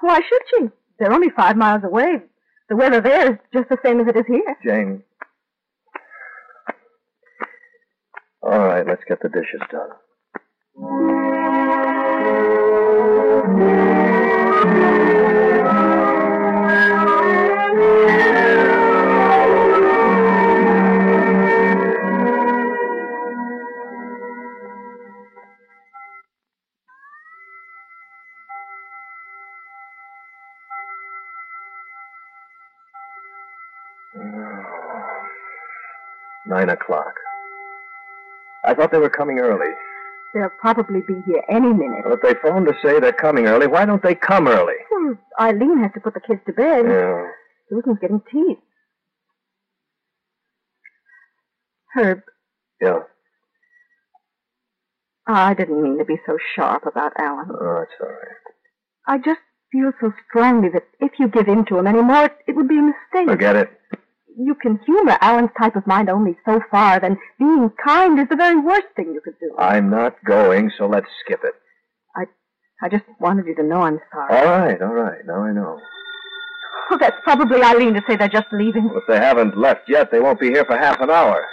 Why 0.00 0.20
should 0.26 0.42
she? 0.50 0.68
They're 0.98 1.12
only 1.12 1.28
five 1.36 1.56
miles 1.58 1.84
away. 1.84 2.22
The 2.70 2.76
weather 2.76 3.02
there 3.02 3.32
is 3.32 3.38
just 3.52 3.68
the 3.68 3.78
same 3.84 4.00
as 4.00 4.06
it 4.08 4.16
is 4.16 4.24
here. 4.26 4.56
Jane. 4.64 5.02
All 8.42 8.58
right, 8.66 8.86
let's 8.86 9.02
get 9.06 9.20
the 9.20 9.28
dishes 9.28 9.60
done. 9.70 9.90
Nine 36.46 36.70
o'clock. 36.70 37.14
I 38.64 38.74
thought 38.74 38.90
they 38.90 38.98
were 38.98 39.10
coming 39.10 39.38
early. 39.38 39.72
They'll 40.34 40.50
probably 40.60 41.00
be 41.06 41.14
here 41.26 41.42
any 41.48 41.72
minute. 41.72 42.04
Well, 42.04 42.14
if 42.14 42.22
they 42.22 42.34
phoned 42.42 42.66
to 42.66 42.74
say 42.82 43.00
they're 43.00 43.12
coming 43.12 43.46
early, 43.46 43.66
why 43.66 43.86
don't 43.86 44.02
they 44.02 44.14
come 44.14 44.46
early? 44.46 44.74
Hmm, 44.92 45.12
Eileen 45.40 45.78
has 45.82 45.92
to 45.94 46.00
put 46.00 46.14
the 46.14 46.20
kids 46.20 46.40
to 46.46 46.52
bed. 46.52 46.84
Yeah. 46.86 47.26
Susan's 47.70 47.98
getting 48.00 48.20
teeth. 48.30 48.58
Herb, 51.94 52.20
Yeah. 52.80 53.00
I 55.26 55.52
didn't 55.54 55.82
mean 55.82 55.98
to 55.98 56.04
be 56.04 56.18
so 56.26 56.38
sharp 56.54 56.86
about 56.86 57.12
Alan. 57.18 57.48
Oh, 57.50 57.80
it's 57.82 57.92
all 58.00 58.08
right. 58.08 58.36
I 59.06 59.18
just 59.18 59.40
feel 59.72 59.92
so 60.00 60.12
strongly 60.28 60.68
that 60.70 60.84
if 61.00 61.12
you 61.18 61.28
give 61.28 61.48
in 61.48 61.64
to 61.66 61.78
him 61.78 61.86
anymore, 61.86 62.24
it, 62.26 62.36
it 62.46 62.56
would 62.56 62.68
be 62.68 62.78
a 62.78 62.82
mistake. 62.82 63.28
Forget 63.28 63.56
it. 63.56 63.77
You 64.40 64.54
can 64.54 64.78
humor 64.86 65.18
Alan's 65.20 65.50
type 65.58 65.74
of 65.74 65.84
mind 65.86 66.08
only 66.08 66.36
so 66.44 66.60
far, 66.70 67.00
then 67.00 67.18
being 67.40 67.70
kind 67.84 68.20
is 68.20 68.28
the 68.28 68.36
very 68.36 68.56
worst 68.56 68.86
thing 68.94 69.12
you 69.12 69.20
could 69.20 69.34
do. 69.40 69.52
I'm 69.58 69.90
not 69.90 70.14
going, 70.24 70.70
so 70.78 70.86
let's 70.86 71.08
skip 71.24 71.40
it. 71.42 71.54
I, 72.16 72.26
I 72.80 72.88
just 72.88 73.02
wanted 73.18 73.46
you 73.46 73.56
to 73.56 73.64
know 73.64 73.82
I'm 73.82 73.98
sorry. 74.12 74.36
All 74.36 74.44
right, 74.44 74.80
all 74.80 74.94
right. 74.94 75.26
Now 75.26 75.42
I 75.42 75.50
know. 75.52 75.80
Oh, 76.90 76.96
that's 77.00 77.16
probably 77.24 77.60
Eileen 77.62 77.94
to 77.94 78.02
say 78.08 78.14
they're 78.16 78.28
just 78.28 78.46
leaving. 78.52 78.84
Well, 78.84 78.98
if 78.98 79.04
they 79.08 79.16
haven't 79.18 79.58
left 79.58 79.88
yet, 79.88 80.12
they 80.12 80.20
won't 80.20 80.38
be 80.38 80.50
here 80.50 80.64
for 80.64 80.78
half 80.78 81.00
an 81.00 81.10
hour. 81.10 81.44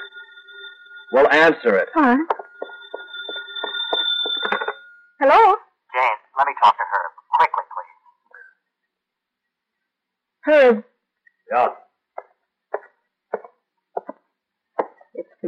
Well, 1.12 1.28
answer 1.32 1.76
it. 1.78 1.90
Huh? 1.96 2.18
Hello? 5.20 5.56
Jane, 5.96 6.20
let 6.38 6.46
me 6.48 6.54
talk 6.62 6.76
to 6.76 6.84
her. 6.92 7.02
Quickly, 7.34 7.64
please. 10.46 10.54
Herb, 10.54 10.84
Yeah. 11.52 11.68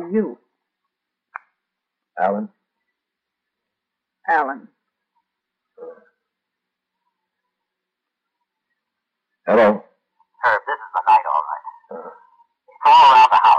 It's 0.07 0.13
you, 0.15 0.37
Alan? 2.19 2.49
Alan. 4.29 4.67
Hello? 9.45 9.83
Herb, 10.43 10.61
this 10.67 10.75
is 10.75 10.91
the 10.95 11.01
night, 11.07 11.23
all 11.27 11.43
right. 11.43 12.11
It's 12.67 12.85
all 12.85 13.11
around 13.11 13.29
the 13.31 13.39
house, 13.43 13.56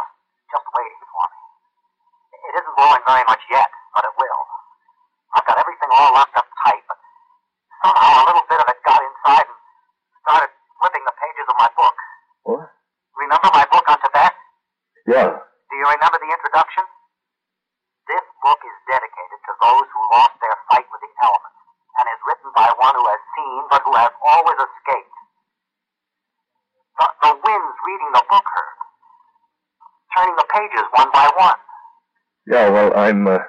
I'm, 33.09 33.25
uh, 33.27 33.41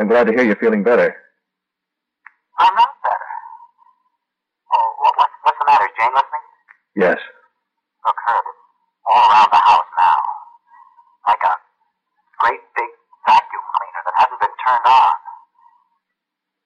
I'm 0.00 0.08
glad 0.08 0.24
to 0.24 0.32
hear 0.32 0.40
you're 0.40 0.56
feeling 0.56 0.82
better. 0.82 1.12
I'm 2.58 2.72
not 2.72 2.88
better. 3.04 3.30
Oh, 4.72 4.88
what, 5.04 5.12
what's, 5.20 5.36
what's 5.44 5.58
the 5.60 5.68
matter? 5.68 5.84
Is 5.84 5.92
Jane 6.00 6.08
listening? 6.16 6.46
Yes. 6.96 7.20
Look, 8.08 8.16
Herb, 8.16 8.44
all 9.12 9.28
around 9.28 9.52
the 9.52 9.60
house 9.60 9.90
now. 9.92 10.16
Like 11.28 11.44
a 11.44 11.54
great 12.40 12.64
big 12.80 12.88
vacuum 13.28 13.60
cleaner 13.76 14.02
that 14.08 14.16
hasn't 14.24 14.40
been 14.40 14.56
turned 14.64 14.88
on. 14.88 15.12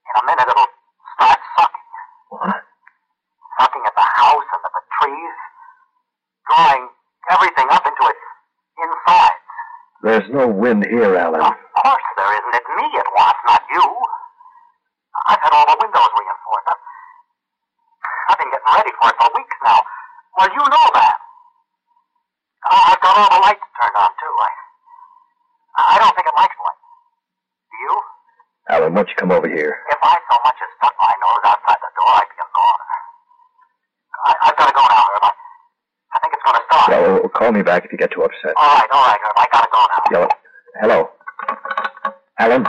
In 0.07 0.15
a 0.15 0.25
minute, 0.31 0.47
it'll 0.47 0.71
start 1.19 1.43
sucking. 1.59 1.89
What? 2.39 2.63
Sucking 3.59 3.83
at 3.83 3.95
the 3.99 4.09
house 4.15 4.47
and 4.47 4.63
at 4.63 4.73
the 4.79 4.85
trees, 5.03 5.37
drawing 6.47 6.87
everything 7.35 7.67
up 7.75 7.83
into 7.83 8.05
its 8.15 8.25
insides. 8.79 9.43
There's 10.07 10.31
no 10.31 10.47
wind 10.47 10.87
here, 10.87 11.19
Alan. 11.19 11.43
Oh. 11.43 11.64
Why 28.95 29.01
don't 29.01 29.09
you 29.09 29.15
come 29.17 29.33
over 29.33 29.49
here? 29.49 29.77
If 29.91 29.99
I 30.01 30.15
so 30.31 30.39
much 30.45 30.55
as 30.55 30.69
stuck 30.79 30.95
my 31.01 31.13
nose 31.21 31.43
outside 31.45 31.79
the 31.83 31.91
door, 31.99 32.15
I'd 32.15 32.31
be 32.31 32.39
a 32.39 32.49
goner. 32.55 32.87
I, 34.25 34.35
I've 34.43 34.57
got 34.57 34.67
to 34.69 34.73
go 34.73 34.83
now, 34.87 35.05
Herb. 35.11 35.23
I, 35.25 35.31
I 36.15 36.19
think 36.23 36.35
it's 36.35 36.43
going 36.47 36.55
to 36.55 36.63
start. 36.71 36.91
Yeah, 36.91 37.01
well, 37.01 37.15
well, 37.15 37.29
call 37.29 37.51
me 37.51 37.63
back 37.63 37.85
if 37.85 37.91
you 37.91 37.99
get 37.99 38.13
too 38.13 38.23
upset. 38.23 38.55
All 38.57 38.79
right, 38.79 38.89
all 38.93 39.03
right, 39.03 39.19
Herb. 39.19 39.35
I 39.37 39.47
got 39.51 39.63
to 39.63 39.69
go 39.73 39.81
now. 39.91 40.05
Yeah, 40.13 40.19
well, 40.21 40.31
hello. 40.81 41.11
Alan? 42.39 42.67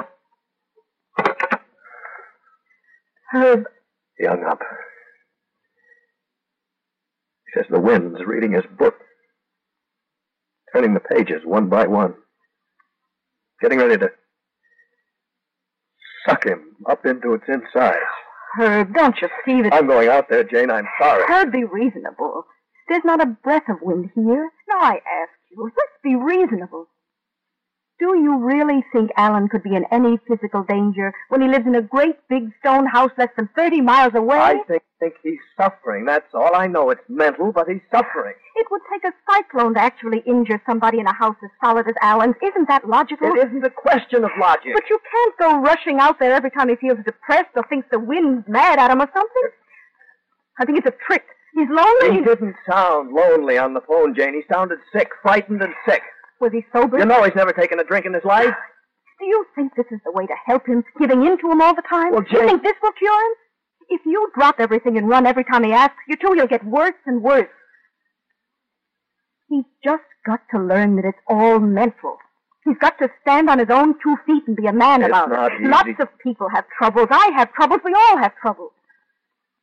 Herb, 3.32 3.66
He 4.18 4.26
hung 4.26 4.44
up. 4.46 4.62
He 7.46 7.60
says 7.60 7.68
the 7.70 7.80
wind's 7.80 8.20
reading 8.26 8.54
his 8.54 8.66
book, 8.80 8.96
turning 10.74 10.96
the 10.96 11.00
pages 11.02 11.42
one 11.46 11.70
by 11.70 11.86
one, 11.86 12.16
getting 13.62 13.78
ready 13.78 13.98
to 13.98 14.10
suck 16.28 16.46
him 16.46 16.76
up 16.90 17.06
into 17.06 17.34
its 17.34 17.46
insides. 17.48 17.98
Herb, 18.58 18.94
don't 18.94 19.16
you 19.22 19.28
see 19.44 19.62
that... 19.62 19.74
I'm 19.74 19.88
going 19.88 20.10
out 20.10 20.30
there, 20.30 20.44
Jane. 20.44 20.72
I'm 20.72 20.88
sorry. 21.00 21.24
Herb, 21.28 21.52
be 21.52 21.64
reasonable. 21.64 22.46
There's 22.88 23.04
not 23.04 23.22
a 23.22 23.26
breath 23.26 23.68
of 23.68 23.82
wind 23.82 24.12
here. 24.16 24.50
No, 24.70 24.78
I 24.78 24.94
ask 24.96 25.32
you. 25.52 25.64
Let's 25.64 25.98
be 26.04 26.16
reasonable. 26.16 26.88
Do 27.98 28.18
you 28.20 28.38
really 28.38 28.84
think 28.92 29.12
Alan 29.16 29.48
could 29.48 29.64
be 29.64 29.74
in 29.74 29.86
any 29.90 30.20
physical 30.28 30.64
danger 30.64 31.14
when 31.30 31.42
he 31.42 31.48
lives 31.48 31.66
in 31.66 31.76
a 31.76 31.82
great 31.82 32.18
big 32.28 32.52
stone 32.60 32.86
house 32.86 33.12
less 33.18 33.30
than 33.38 33.48
30 33.56 33.80
miles 33.82 34.14
away? 34.14 34.38
I 34.38 34.58
think, 34.68 34.84
think 35.00 35.14
he's 35.24 35.40
suffering. 35.56 36.04
That's 36.04 36.28
all. 36.34 36.54
I 36.54 36.68
know 36.68 36.90
it's 36.90 37.08
mental, 37.08 37.54
but 37.54 37.70
he's 37.70 37.82
suffering. 37.90 38.34
It 38.58 38.68
would 38.70 38.82
take 38.92 39.06
a 39.06 39.14
cyclone 39.32 39.76
to 39.76 39.80
actually 39.80 40.20
injure 40.28 40.62
somebody 40.66 41.00
in 41.00 41.08
a 41.08 41.14
house 41.14 41.38
as 41.42 41.50
solid 41.64 41.88
as 41.88 41.96
Alan's. 42.02 42.36
Isn't 42.44 42.68
that 42.68 42.88
logical? 42.88 43.30
It 43.32 43.48
isn't 43.48 43.64
a 43.64 43.70
question 43.70 44.26
of 44.26 44.32
logic. 44.38 44.74
But 44.74 44.90
you 44.90 45.00
can't 45.10 45.38
go 45.38 45.62
rushing 45.62 46.00
out 46.00 46.20
there 46.20 46.34
every 46.34 46.52
time 46.52 46.68
he 46.68 46.76
feels 46.76 47.00
depressed 47.06 47.52
or 47.56 47.64
thinks 47.70 47.88
the 47.92 48.00
wind's 48.00 48.46
mad 48.50 48.78
at 48.78 48.92
him 48.92 49.02
or 49.02 49.10
something. 49.14 49.50
I 50.60 50.66
think 50.66 50.80
it's 50.80 50.88
a 50.88 51.06
trick. 51.08 51.24
He's 51.54 51.70
lonely. 51.70 52.20
He 52.20 52.26
didn't 52.26 52.56
sound 52.70 53.14
lonely 53.14 53.58
on 53.58 53.74
the 53.74 53.82
phone, 53.82 54.14
Jane. 54.14 54.34
He 54.34 54.42
sounded 54.52 54.80
sick, 54.92 55.12
frightened 55.22 55.62
and 55.62 55.74
sick. 55.88 56.02
Was 56.42 56.52
he 56.52 56.66
sober? 56.74 57.00
You 57.00 57.06
know 57.06 57.24
he's 57.24 57.36
never 57.36 57.54
taken 57.54 57.80
a 57.80 57.84
drink 57.84 58.06
in 58.06 58.14
his 58.14 58.24
life. 58.26 58.54
Do 59.20 59.26
you 59.26 59.46
think 59.56 59.74
this 59.76 59.86
is 59.92 60.00
the 60.06 60.12
way 60.12 60.26
to 60.28 60.34
help 60.46 60.68
him, 60.68 60.84
giving 61.00 61.26
in 61.26 61.38
to 61.40 61.50
him 61.52 61.62
all 61.62 61.74
the 61.74 61.82
time? 61.90 62.12
Well, 62.12 62.22
Do 62.22 62.38
you 62.38 62.46
think 62.48 62.64
this 62.64 62.76
will 62.84 62.92
cure 62.94 63.14
him? 63.32 63.36
If 63.90 64.02
you 64.06 64.30
drop 64.36 64.56
everything 64.60 64.98
and 64.98 65.08
run 65.08 65.26
every 65.26 65.44
time 65.46 65.64
he 65.64 65.72
asks 65.72 65.96
you 66.10 66.16
to, 66.18 66.34
he'll 66.34 66.48
get 66.48 66.66
worse 66.66 66.96
and 67.06 67.22
worse. 67.22 67.48
He's 69.48 69.64
just 69.84 70.04
got 70.26 70.42
to 70.52 70.60
learn 70.60 70.96
that 70.98 71.06
it's 71.06 71.18
all 71.28 71.60
mental. 71.60 72.18
He's 72.66 72.78
got 72.80 72.98
to 72.98 73.10
stand 73.22 73.50
on 73.50 73.60
his 73.60 73.70
own 73.70 73.94
two 74.02 74.18
feet 74.26 74.44
and 74.48 74.56
be 74.58 74.66
a 74.66 74.74
man 74.74 75.02
It's 75.04 75.10
about 75.10 75.30
not 75.30 75.52
it. 75.54 75.62
easy. 75.62 75.70
Lots 75.70 75.90
of 76.00 76.08
people 76.22 76.50
have 76.50 76.66
troubles. 76.78 77.08
I 77.12 77.30
have 77.36 77.54
troubles. 77.54 77.80
We 77.86 77.94
all 77.94 78.18
have 78.18 78.34
troubles. 78.42 78.72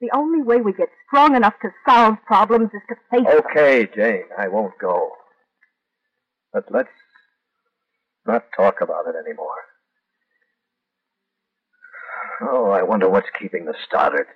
The 0.00 0.10
only 0.14 0.40
way 0.42 0.58
we 0.60 0.72
get 0.72 0.88
strong 1.08 1.34
enough 1.36 1.54
to 1.62 1.68
solve 1.86 2.16
problems 2.26 2.70
is 2.72 2.80
to 2.88 2.94
face 3.10 3.26
them. 3.26 3.40
Okay, 3.50 3.88
Jane, 3.94 4.24
I 4.38 4.48
won't 4.48 4.78
go. 4.78 5.10
But 6.52 6.64
let's 6.70 6.88
not 8.26 8.44
talk 8.56 8.80
about 8.80 9.06
it 9.06 9.14
anymore. 9.16 9.54
Oh, 12.42 12.70
I 12.70 12.82
wonder 12.82 13.08
what's 13.08 13.28
keeping 13.38 13.64
the 13.64 13.74
Stoddard. 13.86 14.26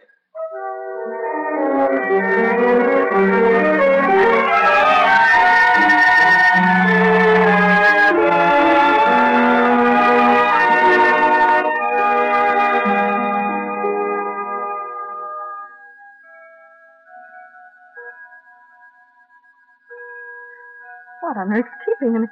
Keeping 22.06 22.16
him? 22.16 22.24
It's 22.24 22.30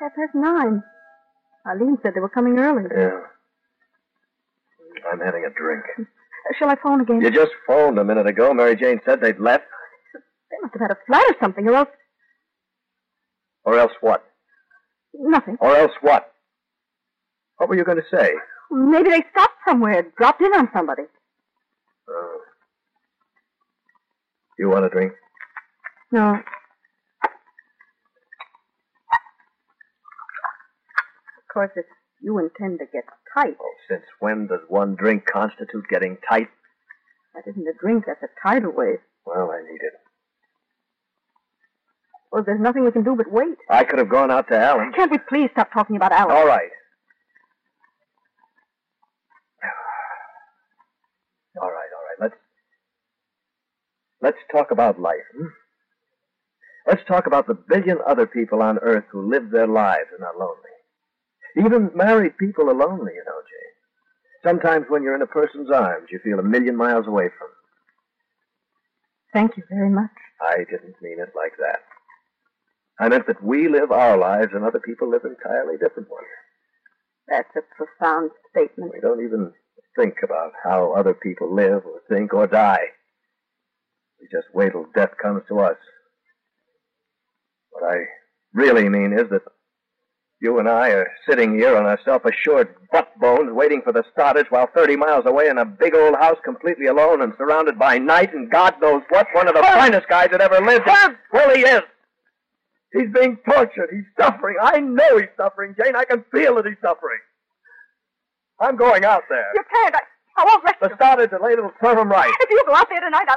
half 0.00 0.14
past 0.14 0.34
nine. 0.34 0.82
Eileen 1.66 1.98
said 2.02 2.12
they 2.14 2.20
were 2.20 2.28
coming 2.28 2.58
early. 2.58 2.84
Yeah. 2.94 3.20
I'm 5.10 5.20
having 5.20 5.44
a 5.44 5.50
drink. 5.50 5.84
Shall 6.58 6.68
I 6.68 6.76
phone 6.82 7.00
again? 7.00 7.20
You 7.20 7.30
just 7.30 7.52
phoned 7.66 7.98
a 7.98 8.04
minute 8.04 8.26
ago. 8.26 8.52
Mary 8.52 8.76
Jane 8.76 9.00
said 9.04 9.20
they'd 9.20 9.38
left. 9.40 9.64
They 10.50 10.56
must 10.62 10.74
have 10.74 10.82
had 10.82 10.90
a 10.90 10.98
flat 11.06 11.24
or 11.28 11.36
something, 11.40 11.66
or 11.68 11.74
else 11.74 11.88
Or 13.64 13.78
else 13.78 13.92
what? 14.00 14.24
nothing. 15.14 15.56
Or 15.60 15.74
else 15.76 15.92
what? 16.02 16.32
What 17.56 17.68
were 17.68 17.76
you 17.76 17.84
going 17.84 17.98
to 17.98 18.16
say? 18.16 18.32
Maybe 18.70 19.10
they 19.10 19.24
stopped 19.30 19.54
somewhere, 19.66 20.06
dropped 20.18 20.40
in 20.42 20.52
on 20.54 20.68
somebody. 20.74 21.04
Oh. 22.08 22.40
You 24.58 24.68
want 24.68 24.84
a 24.84 24.88
drink? 24.90 25.12
No. 26.12 26.34
Of 26.34 26.40
course, 31.54 31.70
if 31.76 31.86
you 32.20 32.38
intend 32.38 32.80
to 32.80 32.86
get 32.92 33.04
tight, 33.32 33.56
Oh, 33.60 33.74
since 33.88 34.02
when 34.20 34.48
does 34.48 34.60
one 34.68 34.94
drink 34.96 35.24
constitute 35.26 35.88
getting 35.88 36.18
tight? 36.28 36.48
that 37.34 37.44
isn't 37.48 37.66
a 37.66 37.72
drink, 37.80 38.04
that's 38.06 38.22
a 38.22 38.28
tidal 38.46 38.72
wave. 38.72 38.98
Well, 39.24 39.50
I 39.50 39.60
need 39.62 39.80
it. 39.82 39.92
Well, 42.30 42.42
there's 42.44 42.60
nothing 42.60 42.84
we 42.84 42.90
can 42.92 43.04
do 43.04 43.14
but 43.16 43.30
wait. 43.30 43.56
I 43.70 43.84
could 43.84 43.98
have 43.98 44.08
gone 44.08 44.30
out 44.30 44.48
to 44.48 44.58
Alan. 44.58 44.92
Can't 44.94 45.10
we 45.10 45.18
please 45.18 45.48
stop 45.52 45.72
talking 45.72 45.96
about 45.96 46.12
Alan? 46.12 46.36
All 46.36 46.46
right. 46.46 46.70
All 51.60 51.68
right, 51.70 51.90
all 51.96 52.04
right. 52.08 52.20
Let's 52.20 52.34
let's 54.20 54.38
talk 54.50 54.70
about 54.72 55.00
life. 55.00 55.26
Hmm? 55.36 55.46
Let's 56.86 57.02
talk 57.06 57.26
about 57.26 57.46
the 57.46 57.54
billion 57.54 57.98
other 58.06 58.26
people 58.26 58.60
on 58.60 58.78
Earth 58.78 59.04
who 59.10 59.30
live 59.30 59.50
their 59.50 59.68
lives 59.68 60.08
and 60.14 60.24
are 60.24 60.36
lonely. 60.38 60.73
Even 61.56 61.90
married 61.94 62.36
people 62.38 62.68
are 62.68 62.74
lonely, 62.74 63.12
you 63.14 63.24
know, 63.26 63.40
Jane. 63.50 63.74
Sometimes 64.44 64.86
when 64.88 65.02
you're 65.02 65.14
in 65.14 65.22
a 65.22 65.26
person's 65.26 65.70
arms, 65.70 66.08
you 66.10 66.18
feel 66.22 66.38
a 66.38 66.42
million 66.42 66.76
miles 66.76 67.06
away 67.06 67.28
from 67.38 67.48
them. 67.48 67.56
Thank 69.32 69.56
you 69.56 69.62
very 69.68 69.90
much. 69.90 70.10
I 70.40 70.58
didn't 70.58 71.00
mean 71.00 71.18
it 71.20 71.32
like 71.34 71.52
that. 71.58 71.80
I 73.00 73.08
meant 73.08 73.26
that 73.26 73.42
we 73.42 73.68
live 73.68 73.90
our 73.90 74.16
lives 74.16 74.52
and 74.52 74.64
other 74.64 74.78
people 74.80 75.10
live 75.10 75.24
entirely 75.24 75.76
different 75.76 76.10
ones. 76.10 76.26
That's 77.28 77.48
a 77.56 77.62
profound 77.76 78.30
statement. 78.50 78.92
We 78.92 79.00
don't 79.00 79.24
even 79.24 79.52
think 79.96 80.16
about 80.22 80.52
how 80.62 80.92
other 80.92 81.14
people 81.14 81.52
live 81.52 81.84
or 81.86 82.00
think 82.08 82.34
or 82.34 82.46
die. 82.46 82.86
We 84.20 84.28
just 84.30 84.54
wait 84.54 84.72
till 84.72 84.86
death 84.94 85.16
comes 85.20 85.42
to 85.48 85.60
us. 85.60 85.76
What 87.70 87.84
I 87.84 88.04
really 88.52 88.88
mean 88.88 89.12
is 89.12 89.28
that 89.30 89.42
you 90.44 90.58
and 90.58 90.68
I 90.68 90.90
are 90.90 91.10
sitting 91.28 91.56
here 91.58 91.74
on 91.74 91.86
our 91.86 91.98
self-assured 92.04 92.74
butt 92.92 93.18
bones 93.18 93.50
waiting 93.50 93.80
for 93.82 93.92
the 93.92 94.04
Stoddards 94.14 94.50
while 94.50 94.68
30 94.74 94.94
miles 94.94 95.24
away 95.24 95.48
in 95.48 95.56
a 95.56 95.64
big 95.64 95.94
old 95.94 96.14
house 96.16 96.36
completely 96.44 96.86
alone 96.86 97.22
and 97.22 97.32
surrounded 97.38 97.78
by 97.78 97.96
night 97.96 98.34
and 98.34 98.50
God 98.50 98.74
knows 98.80 99.02
what, 99.08 99.26
one 99.32 99.48
of 99.48 99.54
the 99.54 99.62
finest 99.62 100.06
guys 100.06 100.28
that 100.30 100.42
ever 100.42 100.60
lived. 100.60 100.86
Well, 101.32 101.54
he 101.56 101.62
is. 101.62 101.80
He's 102.92 103.08
being 103.12 103.38
tortured. 103.48 103.88
He's 103.90 104.04
suffering. 104.20 104.56
I 104.62 104.80
know 104.80 105.16
he's 105.18 105.30
suffering, 105.36 105.74
Jane. 105.82 105.96
I 105.96 106.04
can 106.04 106.22
feel 106.30 106.56
that 106.56 106.66
he's 106.66 106.76
suffering. 106.82 107.18
I'm 108.60 108.76
going 108.76 109.04
out 109.04 109.22
there. 109.30 109.50
You 109.54 109.62
can't. 109.72 109.94
I, 109.96 110.00
I 110.36 110.44
won't 110.44 110.64
let 110.64 110.78
The 110.80 110.90
you. 110.90 110.96
Stoddards 110.96 111.32
are 111.32 111.42
late. 111.42 111.58
It'll 111.58 111.72
serve 111.82 111.98
him 111.98 112.10
right. 112.10 112.30
If 112.40 112.50
you 112.50 112.62
go 112.66 112.74
out 112.74 112.88
there 112.90 113.00
tonight, 113.00 113.26
I'll, 113.28 113.36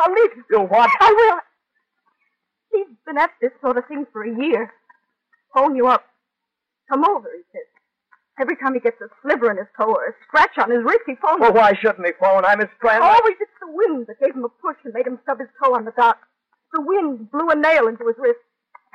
I'll 0.00 0.12
leave 0.12 0.30
you. 0.36 0.44
You'll 0.50 0.66
what? 0.66 0.90
I 1.00 1.12
will. 1.12 1.38
He's 2.80 2.96
been 3.06 3.16
at 3.16 3.30
this 3.40 3.52
sort 3.62 3.78
of 3.78 3.86
thing 3.86 4.06
for 4.12 4.24
a 4.24 4.36
year. 4.36 4.72
Phone 5.54 5.76
you 5.76 5.86
up. 5.86 6.04
Come 6.88 7.04
over, 7.04 7.28
he 7.34 7.42
says. 7.52 7.66
Every 8.38 8.56
time 8.56 8.74
he 8.76 8.80
gets 8.80 9.00
a 9.00 9.08
sliver 9.24 9.50
in 9.50 9.56
his 9.56 9.66
toe 9.80 9.96
or 9.96 10.12
a 10.12 10.14
scratch 10.28 10.52
on 10.60 10.68
his 10.68 10.84
wrist, 10.84 11.08
he 11.08 11.16
phones 11.16 11.40
Well, 11.40 11.56
why 11.56 11.72
shouldn't 11.72 12.04
he 12.04 12.12
phone? 12.20 12.44
I'm 12.44 12.60
his 12.60 12.68
friend. 12.80 13.00
Always 13.00 13.40
it's 13.40 13.58
the 13.64 13.72
wind 13.72 14.06
that 14.12 14.20
gave 14.20 14.36
him 14.36 14.44
a 14.44 14.52
push 14.60 14.76
and 14.84 14.92
made 14.92 15.08
him 15.08 15.18
stub 15.24 15.40
his 15.40 15.48
toe 15.56 15.72
on 15.72 15.88
the 15.88 15.96
dock. 15.96 16.20
The 16.76 16.84
wind 16.84 17.32
blew 17.32 17.48
a 17.48 17.56
nail 17.56 17.88
into 17.88 18.04
his 18.04 18.16
wrist. 18.20 18.44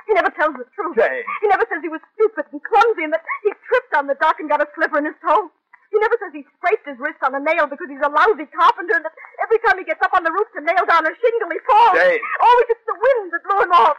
He 0.06 0.14
never 0.14 0.30
tells 0.30 0.54
the 0.54 0.66
truth. 0.78 0.94
Jane. 0.94 1.26
He 1.42 1.46
never 1.50 1.66
says 1.66 1.82
he 1.82 1.90
was 1.90 2.02
stupid 2.14 2.46
and 2.54 2.62
clumsy 2.62 3.02
and 3.02 3.12
that 3.12 3.26
he 3.42 3.50
tripped 3.66 3.94
on 3.98 4.06
the 4.06 4.14
dock 4.22 4.38
and 4.38 4.46
got 4.46 4.62
a 4.62 4.68
sliver 4.78 4.98
in 5.02 5.10
his 5.10 5.18
toe. 5.18 5.50
He 5.90 5.98
never 5.98 6.16
says 6.22 6.30
he 6.30 6.46
scraped 6.58 6.86
his 6.86 6.98
wrist 7.02 7.18
on 7.26 7.34
a 7.34 7.42
nail 7.42 7.66
because 7.66 7.90
he's 7.90 8.00
a 8.02 8.08
lousy 8.14 8.46
carpenter 8.54 8.94
and 8.94 9.04
that 9.04 9.14
every 9.42 9.58
time 9.66 9.76
he 9.76 9.84
gets 9.84 10.00
up 10.06 10.14
on 10.14 10.22
the 10.22 10.30
roof 10.30 10.46
to 10.54 10.62
nail 10.62 10.86
down 10.86 11.02
a 11.02 11.12
shingle, 11.18 11.50
he 11.50 11.60
falls. 11.66 11.98
Jane. 11.98 12.22
Always 12.40 12.68
it's 12.70 12.86
the 12.86 12.94
wind 12.96 13.34
that 13.34 13.42
blew 13.42 13.58
him 13.58 13.74
off. 13.74 13.98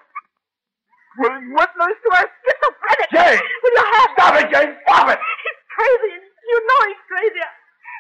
Will 1.18 1.38
witness 1.54 1.96
to 2.04 2.10
a 2.14 2.22
schizophrenic. 2.24 3.10
Jane! 3.14 3.42
Will 3.42 3.74
you 3.76 3.86
have 3.94 4.10
Stop 4.18 4.34
it, 4.42 4.48
Jane! 4.52 4.72
Stop 4.88 5.10
it! 5.10 5.20
He's 5.20 5.60
crazy. 5.74 6.16
You 6.20 6.58
know 6.68 6.80
he's 6.90 7.04
crazy. 7.08 7.44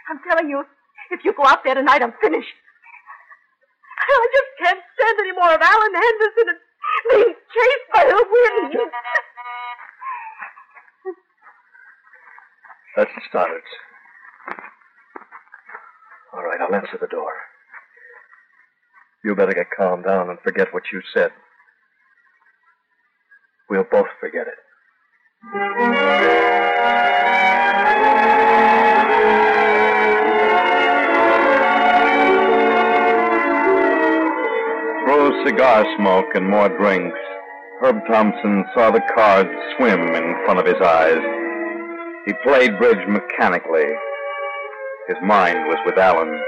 I'm 0.09 0.19
telling 0.27 0.49
you, 0.49 0.65
if 1.11 1.23
you 1.23 1.33
go 1.33 1.45
out 1.45 1.63
there 1.63 1.75
tonight, 1.75 2.01
I'm 2.01 2.13
finished. 2.21 2.55
I 4.03 4.27
just 4.33 4.51
can't 4.59 4.81
stand 4.99 5.17
any 5.19 5.31
more 5.31 5.53
of 5.53 5.61
Alan 5.61 5.93
Henderson 5.95 6.47
and 6.49 6.59
being 7.09 7.33
chased 7.33 7.87
by 7.93 8.03
the 8.03 8.19
wind. 8.19 8.91
That's 12.95 13.09
the 13.15 13.21
Stoddards. 13.31 13.71
All 16.33 16.43
right, 16.43 16.59
I'll 16.61 16.75
answer 16.75 16.97
the 16.99 17.07
door. 17.07 17.33
You 19.23 19.35
better 19.35 19.53
get 19.53 19.71
calmed 19.75 20.03
down 20.03 20.29
and 20.29 20.39
forget 20.41 20.73
what 20.73 20.83
you 20.91 21.01
said. 21.13 21.31
We'll 23.69 23.85
both 23.91 24.07
forget 24.19 24.47
it. 24.47 24.59
Through 35.05 35.45
cigar 35.45 35.85
smoke 35.97 36.35
and 36.35 36.49
more 36.49 36.69
drinks, 36.69 37.17
Herb 37.81 38.05
Thompson 38.07 38.65
saw 38.73 38.91
the 38.91 39.01
cards 39.13 39.49
swim 39.75 39.99
in 39.99 40.35
front 40.45 40.59
of 40.59 40.65
his 40.65 40.81
eyes. 40.81 41.21
He 42.25 42.33
played 42.43 42.77
bridge 42.77 43.05
mechanically. 43.07 43.91
His 45.07 45.17
mind 45.23 45.67
was 45.67 45.77
with 45.85 45.97
Alan. 45.97 46.39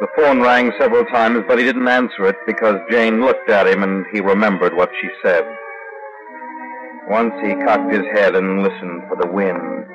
The 0.00 0.08
phone 0.16 0.40
rang 0.40 0.72
several 0.78 1.04
times, 1.06 1.44
but 1.46 1.58
he 1.58 1.64
didn't 1.64 1.88
answer 1.88 2.26
it 2.26 2.36
because 2.46 2.76
Jane 2.90 3.20
looked 3.20 3.50
at 3.50 3.66
him 3.66 3.82
and 3.82 4.06
he 4.12 4.20
remembered 4.20 4.74
what 4.74 4.90
she 5.00 5.08
said. 5.22 5.44
Once 7.10 7.32
he 7.42 7.54
cocked 7.64 7.90
his 7.90 8.04
head 8.12 8.34
and 8.34 8.62
listened 8.62 9.02
for 9.08 9.16
the 9.16 9.26
wind, 9.26 9.86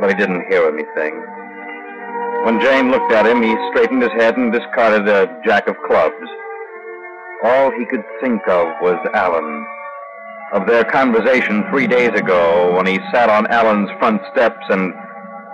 but 0.00 0.10
he 0.10 0.16
didn't 0.16 0.46
hear 0.50 0.66
anything. 0.66 1.14
When 2.44 2.60
Jane 2.60 2.90
looked 2.90 3.12
at 3.12 3.26
him, 3.26 3.42
he 3.42 3.54
straightened 3.70 4.02
his 4.02 4.12
head 4.12 4.36
and 4.36 4.52
discarded 4.52 5.08
a 5.08 5.40
jack 5.44 5.68
of 5.68 5.76
clubs. 5.86 6.14
All 7.44 7.70
he 7.70 7.84
could 7.86 8.04
think 8.20 8.42
of 8.48 8.66
was 8.80 8.98
Alan. 9.14 9.66
Of 10.52 10.66
their 10.66 10.84
conversation 10.84 11.64
three 11.70 11.86
days 11.86 12.10
ago 12.18 12.74
when 12.74 12.86
he 12.86 12.98
sat 13.12 13.28
on 13.28 13.46
Alan's 13.48 13.90
front 13.98 14.20
steps 14.32 14.64
and 14.70 14.94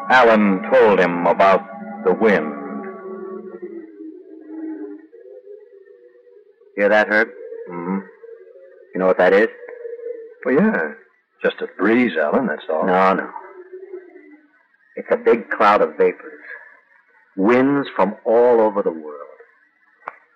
Alan 0.09 0.62
told 0.70 1.00
him 1.00 1.27
about 1.27 1.61
the 2.05 2.14
wind. 2.14 2.53
Hear 6.77 6.88
that, 6.88 7.09
Herb? 7.09 7.29
Mm-hmm. 7.70 7.98
You 8.94 9.00
know 9.00 9.07
what 9.07 9.18
that 9.18 9.33
is? 9.33 9.48
Well, 10.44 10.54
yeah. 10.54 10.92
Just 11.42 11.61
a 11.61 11.66
breeze, 11.78 12.12
Alan, 12.20 12.46
that's 12.46 12.64
all. 12.70 12.87
No, 12.87 13.14
no. 13.14 13.30
It's 14.96 15.09
a 15.11 15.16
big 15.16 15.50
cloud 15.50 15.83
of 15.83 15.96
vapors. 15.96 16.40
Winds 17.37 17.88
from 17.96 18.14
all 18.24 18.61
over 18.61 18.83
the 18.83 18.92
world. 18.92 19.20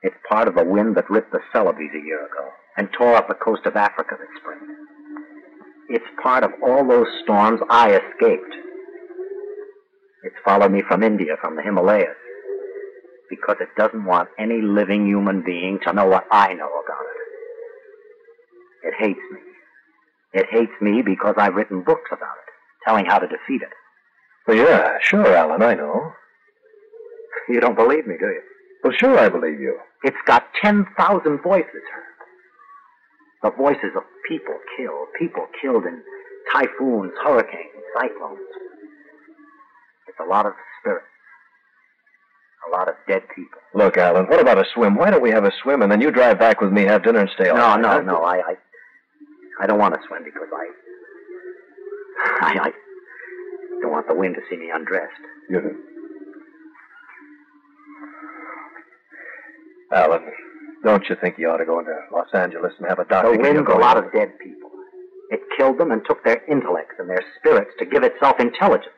It's 0.03 0.16
part 0.29 0.49
of 0.49 0.55
the 0.55 0.64
wind 0.64 0.97
that 0.97 1.11
ripped 1.11 1.33
the 1.33 1.40
Celebes 1.53 1.94
a 1.94 2.05
year 2.05 2.27
ago 2.27 2.51
and 2.77 2.88
tore 2.92 3.16
up 3.16 3.29
the 3.29 3.35
coast 3.35 3.66
of 3.66 3.77
Africa 3.77 4.16
this 4.18 4.29
spring. 4.40 4.59
It's 5.88 6.05
part 6.23 6.44
of 6.44 6.51
all 6.62 6.87
those 6.87 7.07
storms 7.23 7.61
I 7.71 7.90
escaped. 7.92 8.55
It's 10.25 10.37
followed 10.44 10.73
me 10.73 10.83
from 10.87 11.03
India, 11.03 11.37
from 11.40 11.57
the 11.57 11.62
Himalayas, 11.62 12.16
because 13.31 13.57
it 13.61 13.68
doesn't 13.77 14.05
want 14.05 14.29
any 14.38 14.61
living 14.61 15.07
human 15.07 15.42
being 15.44 15.79
to 15.87 15.92
know 15.92 16.07
what 16.07 16.27
I 16.31 16.53
know 16.55 16.68
about 16.68 17.05
it. 18.83 18.88
It 18.88 18.94
hates 18.99 19.21
me. 19.33 19.38
It 20.33 20.47
hates 20.51 20.73
me 20.81 21.03
because 21.03 21.35
I've 21.38 21.55
written 21.55 21.83
books 21.83 22.11
about 22.12 22.37
it, 22.37 22.53
telling 22.87 23.07
how 23.07 23.19
to 23.19 23.27
defeat 23.27 23.62
it. 23.62 23.73
Well, 24.47 24.57
yeah, 24.57 24.99
sure, 25.03 25.35
Alan, 25.35 25.62
I 25.62 25.75
know. 25.75 26.12
You 27.49 27.61
don't 27.61 27.75
believe 27.77 28.07
me, 28.07 28.17
do 28.19 28.27
you? 28.27 28.43
Well, 28.85 28.93
sure, 28.99 29.19
I 29.19 29.29
believe 29.29 29.59
you. 29.61 29.79
It's 30.05 30.17
got 30.27 30.45
10,000 30.62 31.43
voices, 31.43 31.67
Herb. 31.95 32.05
The 33.43 33.51
voices 33.57 33.93
of 33.97 34.03
people 34.29 34.55
killed, 34.77 35.09
people 35.19 35.47
killed 35.61 35.85
in 35.85 36.03
typhoons, 36.53 37.12
hurricanes, 37.23 37.85
cyclones. 37.99 38.38
It's 40.09 40.19
a 40.21 40.25
lot 40.29 40.47
of 40.47 40.53
spirits, 40.81 41.07
a 42.69 42.77
lot 42.77 42.88
of 42.88 42.95
dead 43.07 43.23
people. 43.35 43.59
Look, 43.75 43.97
Alan, 43.97 44.27
what 44.27 44.41
about 44.41 44.59
a 44.59 44.64
swim? 44.75 44.97
Why 44.97 45.11
don't 45.11 45.23
we 45.23 45.31
have 45.31 45.45
a 45.45 45.53
swim 45.62 45.83
and 45.83 45.91
then 45.93 46.01
you 46.01 46.11
drive 46.11 46.38
back 46.38 46.61
with 46.61 46.73
me, 46.73 46.83
have 46.85 47.05
dinner, 47.05 47.21
and 47.21 47.31
stay 47.35 47.49
all 47.49 47.57
No, 47.57 47.77
night? 47.77 48.05
no, 48.05 48.14
no. 48.14 48.25
I, 48.25 48.37
I, 48.38 48.55
I 49.61 49.66
don't 49.66 49.79
want 49.79 49.94
to 49.94 50.01
swim 50.07 50.23
because 50.25 50.49
I, 50.55 50.66
I, 52.61 52.68
I 52.68 52.73
don't 53.81 53.92
want 53.92 54.07
the 54.09 54.14
wind 54.14 54.35
to 54.37 54.40
see 54.49 54.57
me 54.57 54.71
undressed. 54.73 55.23
Do. 55.51 55.77
Alan, 59.92 60.23
don't 60.85 61.05
you 61.09 61.16
think 61.21 61.38
you 61.38 61.49
ought 61.49 61.57
to 61.59 61.64
go 61.64 61.79
into 61.81 61.94
Los 62.12 62.29
Angeles 62.35 62.73
and 62.79 62.88
have 62.88 62.99
a 62.99 63.05
doctor? 63.05 63.33
The 63.33 63.38
wind's 63.38 63.68
a 63.68 63.79
lot 63.79 63.97
of 63.97 64.12
dead 64.12 64.38
people. 64.38 64.71
It 65.31 65.40
killed 65.57 65.79
them 65.79 65.90
and 65.90 66.03
took 66.07 66.25
their 66.25 66.42
intellects 66.47 66.94
and 66.99 67.09
their 67.09 67.25
spirits 67.38 67.71
to 67.79 67.87
give 67.87 68.03
itself 68.03 68.37
intelligence. 68.38 68.94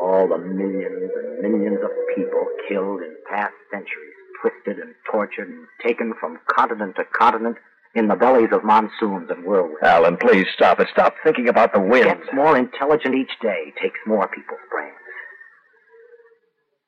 All 0.00 0.28
the 0.28 0.38
millions 0.38 1.10
and 1.14 1.42
millions 1.42 1.78
of 1.82 1.90
people 2.16 2.44
killed 2.68 3.00
in 3.00 3.16
past 3.30 3.54
centuries, 3.70 4.14
twisted 4.40 4.78
and 4.78 4.94
tortured 5.10 5.48
and 5.48 5.66
taken 5.84 6.14
from 6.18 6.38
continent 6.50 6.96
to 6.96 7.04
continent 7.04 7.56
in 7.94 8.08
the 8.08 8.16
bellies 8.16 8.48
of 8.52 8.64
monsoons 8.64 9.28
and 9.30 9.44
whirlwinds. 9.44 9.82
Alan, 9.82 10.16
please 10.16 10.46
stop 10.54 10.80
it. 10.80 10.88
Stop 10.92 11.14
thinking 11.22 11.48
about 11.48 11.72
the 11.72 11.80
wind. 11.80 12.04
Gets 12.04 12.32
more 12.32 12.56
intelligent 12.56 13.14
each 13.14 13.32
day, 13.40 13.72
takes 13.80 13.98
more 14.06 14.28
people's 14.28 14.60
brains. 14.70 14.94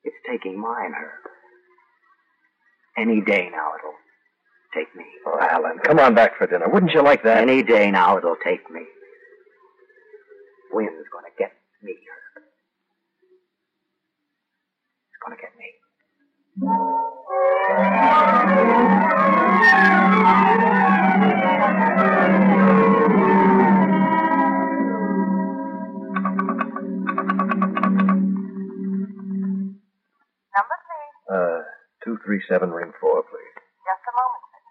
It's 0.05 0.17
taking 0.31 0.59
mine, 0.61 0.93
Herb. 0.93 1.21
Any 2.97 3.21
day 3.21 3.49
now 3.51 3.73
it'll 3.79 3.95
take 4.75 4.95
me. 4.95 5.05
Oh, 5.27 5.39
Alan, 5.41 5.79
come 5.85 5.99
on 5.99 6.15
back 6.15 6.39
for 6.39 6.47
dinner. 6.47 6.69
Wouldn't 6.69 6.93
you 6.93 7.03
like 7.03 7.23
that? 7.25 7.39
Any 7.39 7.63
day 7.63 7.91
now 7.91 8.17
it'll 8.19 8.37
take 8.45 8.71
me. 8.71 8.83
Wind's 10.73 11.09
gonna 11.13 11.29
get 11.39 11.53
me, 11.83 11.93
Herb. 11.93 12.45
It's 15.11 15.19
gonna 15.25 15.37
get 15.37 15.53
me. 15.59 16.94
237 32.49 32.71
ring 32.71 32.93
4, 33.01 33.23
please. 33.23 33.55
Just 33.85 34.05
a 34.05 34.13
moment, 34.13 34.43
please. 34.53 34.69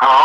Hello? 0.00 0.24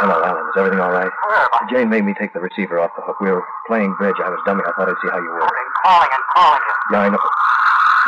Hello, 0.00 0.16
Alan. 0.24 0.44
Is 0.50 0.56
everything 0.58 0.80
all 0.80 0.90
right? 0.92 1.10
Herb, 1.12 1.50
I- 1.54 1.66
Jane 1.70 1.88
made 1.88 2.04
me 2.04 2.14
take 2.18 2.32
the 2.32 2.40
receiver 2.40 2.78
off 2.80 2.90
the 2.96 3.02
hook. 3.02 3.20
We 3.20 3.30
were 3.30 3.44
playing 3.66 3.94
bridge. 3.96 4.16
I 4.20 4.28
was 4.28 4.40
dummy. 4.44 4.62
I 4.66 4.72
thought 4.76 4.88
I'd 4.88 4.98
see 5.02 5.08
how 5.10 5.18
you 5.20 5.30
were. 5.30 5.42
I've 5.42 5.52
been 5.54 5.72
calling 5.84 6.10
and 6.12 6.24
calling 6.34 6.62
you. 6.64 6.74
Yeah, 6.92 7.00
I 7.04 7.08
know. 7.12 7.22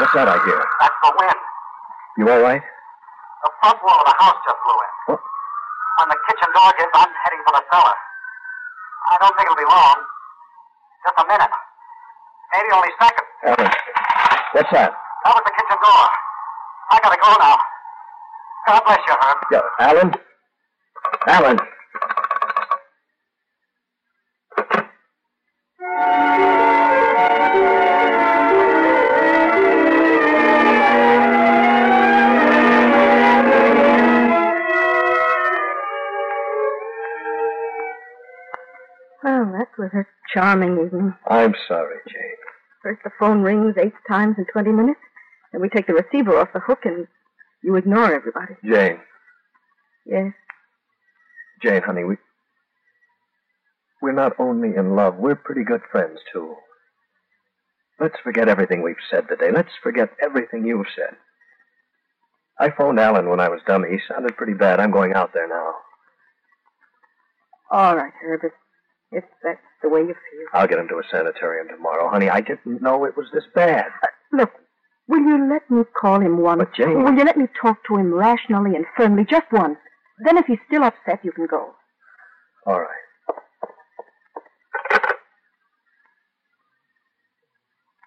What's 0.00 0.12
that 0.14 0.28
I 0.28 0.36
hear? 0.44 0.60
That's 0.80 0.98
the 1.04 1.12
wind. 1.16 1.40
You 2.18 2.24
all 2.32 2.42
right? 2.42 2.60
The 2.60 3.50
front 3.62 3.78
wall 3.84 4.00
of 4.00 4.06
the 4.08 4.16
house 4.18 4.38
just 4.44 4.58
blew 4.64 4.76
in. 4.76 4.92
What? 5.14 5.20
When 6.00 6.08
the 6.12 6.18
kitchen 6.28 6.50
door 6.52 6.70
gives, 6.76 6.92
I'm 6.92 7.12
heading 7.24 7.42
for 7.46 7.52
the 7.56 7.64
cellar. 7.72 7.96
I 9.12 9.16
don't 9.22 9.32
think 9.38 9.46
it'll 9.48 9.56
be 9.60 9.68
long. 9.70 9.98
Just 11.06 11.16
a 11.22 11.24
minute. 11.30 11.54
Maybe 12.52 12.68
only 12.74 12.92
seconds. 12.98 13.30
Alan, 13.46 13.70
what's 14.56 14.72
that? 14.72 14.90
That 15.24 15.34
was 15.34 15.42
the 15.44 15.52
kitchen 15.52 15.78
door. 15.84 16.08
I 16.88 16.98
gotta 17.02 17.18
go 17.20 17.28
now. 17.38 17.56
God 18.66 18.82
bless 18.86 19.00
you, 19.06 19.14
Herb. 19.20 19.36
Yeah, 19.52 19.60
Alan? 19.80 20.12
Alan! 21.28 21.58
Well, 39.22 39.52
that 39.52 39.68
was 39.76 39.90
a 39.92 40.06
charming 40.32 40.78
evening. 40.84 41.14
I'm 41.28 41.54
sorry, 41.68 41.96
Jane. 42.08 42.25
First 42.86 43.02
the 43.02 43.10
phone 43.18 43.42
rings 43.42 43.74
eight 43.82 43.94
times 44.06 44.36
in 44.38 44.46
20 44.52 44.70
minutes, 44.70 45.00
then 45.50 45.60
we 45.60 45.68
take 45.68 45.88
the 45.88 45.92
receiver 45.92 46.38
off 46.38 46.52
the 46.52 46.60
hook 46.60 46.84
and 46.84 47.08
you 47.60 47.74
ignore 47.74 48.14
everybody. 48.14 48.54
Jane. 48.64 49.00
Yes. 50.06 50.32
Jane, 51.60 51.82
honey, 51.82 52.04
we. 52.04 52.14
We're 54.00 54.12
not 54.12 54.34
only 54.38 54.76
in 54.76 54.94
love, 54.94 55.16
we're 55.16 55.34
pretty 55.34 55.64
good 55.64 55.80
friends, 55.90 56.20
too. 56.32 56.54
Let's 57.98 58.14
forget 58.22 58.48
everything 58.48 58.82
we've 58.82 58.94
said 59.10 59.26
today. 59.28 59.50
Let's 59.52 59.72
forget 59.82 60.10
everything 60.22 60.64
you've 60.64 60.86
said. 60.94 61.16
I 62.60 62.70
phoned 62.70 63.00
Alan 63.00 63.28
when 63.28 63.40
I 63.40 63.48
was 63.48 63.62
dummy. 63.66 63.88
He 63.90 63.98
sounded 64.08 64.36
pretty 64.36 64.54
bad. 64.54 64.78
I'm 64.78 64.92
going 64.92 65.12
out 65.12 65.32
there 65.34 65.48
now. 65.48 65.72
All 67.68 67.96
right, 67.96 68.12
Herbert. 68.22 68.54
If, 69.10 69.24
that's 69.42 69.58
the 69.86 69.94
way 69.94 70.00
you 70.00 70.14
feel. 70.14 70.46
I'll 70.52 70.66
get 70.66 70.78
him 70.78 70.88
to 70.88 70.96
a 70.96 71.02
sanitarium 71.10 71.68
tomorrow. 71.68 72.10
Honey, 72.10 72.28
I 72.28 72.40
didn't 72.40 72.82
know 72.82 73.04
it 73.04 73.16
was 73.16 73.26
this 73.32 73.44
bad. 73.54 73.86
Uh, 74.02 74.08
look, 74.32 74.50
will 75.08 75.20
you 75.20 75.48
let 75.48 75.70
me 75.70 75.84
call 75.98 76.20
him 76.20 76.38
once? 76.38 76.58
But, 76.58 76.74
Jane... 76.74 77.04
Will 77.04 77.14
you 77.14 77.24
let 77.24 77.36
me 77.36 77.46
talk 77.60 77.78
to 77.86 77.96
him 77.96 78.12
rationally 78.12 78.74
and 78.74 78.84
firmly, 78.96 79.24
just 79.28 79.46
once? 79.52 79.78
Then 80.24 80.38
if 80.38 80.46
he's 80.46 80.58
still 80.66 80.82
upset, 80.82 81.20
you 81.22 81.30
can 81.30 81.46
go. 81.46 81.74
All 82.66 82.80
right. 82.80 83.04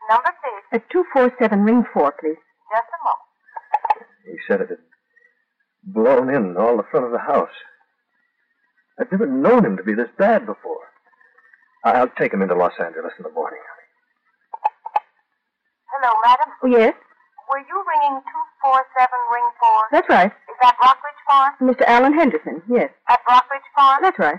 Number 0.10 0.34
please. 0.44 0.82
At 0.82 0.90
247 0.90 1.64
Ring 1.64 1.86
4, 1.94 2.16
please. 2.20 2.36
Just 2.74 2.88
a 2.90 3.00
moment. 3.06 4.10
He 4.26 4.38
said 4.48 4.62
it 4.62 4.70
had 4.70 4.80
blown 5.84 6.34
in 6.34 6.58
all 6.58 6.76
the 6.76 6.84
front 6.92 7.06
of 7.06 7.12
the 7.12 7.20
house. 7.20 7.56
I've 9.00 9.12
never 9.12 9.28
known 9.28 9.66
him 9.66 9.78
to 9.78 9.84
be 9.84 9.94
this 9.94 10.10
bad 10.18 10.46
before. 10.46 10.89
I'll 11.84 12.12
take 12.20 12.34
him 12.34 12.42
into 12.42 12.56
Los 12.56 12.74
Angeles 12.80 13.14
in 13.18 13.24
the 13.24 13.32
morning. 13.32 13.60
Hello, 15.90 16.12
madam. 16.24 16.50
Oh, 16.64 16.68
yes? 16.68 16.94
Were 17.50 17.60
you 17.66 17.78
ringing 17.82 18.22
247 18.62 19.10
Ring 19.34 19.48
4? 19.58 19.90
That's 19.92 20.10
right. 20.10 20.30
Is 20.30 20.58
that 20.62 20.76
Rockridge 20.78 21.22
Farm? 21.26 21.52
Mr. 21.62 21.84
Alan 21.88 22.14
Henderson, 22.14 22.62
yes. 22.70 22.92
At 23.10 23.20
Rockridge 23.26 23.66
Farm? 23.76 24.00
That's 24.04 24.20
right. 24.20 24.38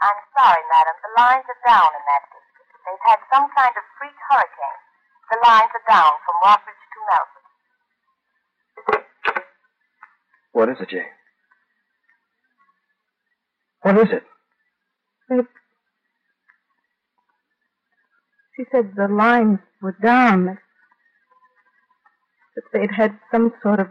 I'm 0.00 0.20
sorry, 0.34 0.62
madam. 0.72 0.94
The 1.04 1.12
lines 1.14 1.46
are 1.46 1.60
down 1.66 1.90
in 1.94 2.02
that 2.10 2.22
district. 2.32 2.70
They've 2.86 3.04
had 3.06 3.18
some 3.30 3.46
kind 3.54 3.74
of 3.76 3.84
freak 3.98 4.16
hurricane. 4.30 4.80
The 5.30 5.38
lines 5.46 5.70
are 5.74 5.86
down 5.86 6.12
from 6.26 6.34
Rockridge 6.42 6.82
to 6.90 7.00
Melford. 7.06 7.46
What 10.52 10.68
is 10.70 10.78
it, 10.80 10.88
Jane? 10.90 11.12
What 13.82 13.98
is 13.98 14.10
it? 14.10 14.24
It, 15.30 15.46
she 18.58 18.64
said 18.72 18.92
the 18.96 19.06
lines 19.06 19.60
were 19.80 19.96
down. 20.02 20.58
That 22.56 22.64
they'd 22.72 22.90
had 22.90 23.16
some 23.30 23.52
sort 23.62 23.78
of 23.78 23.86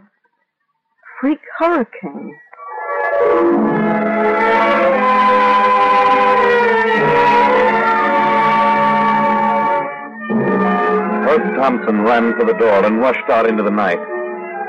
freak 1.18 1.40
hurricane. 1.58 2.34
Herb 11.24 11.56
Thompson 11.56 12.02
ran 12.02 12.38
for 12.38 12.44
the 12.44 12.52
door 12.58 12.84
and 12.84 13.00
rushed 13.00 13.30
out 13.30 13.48
into 13.48 13.62
the 13.62 13.70
night. 13.70 13.98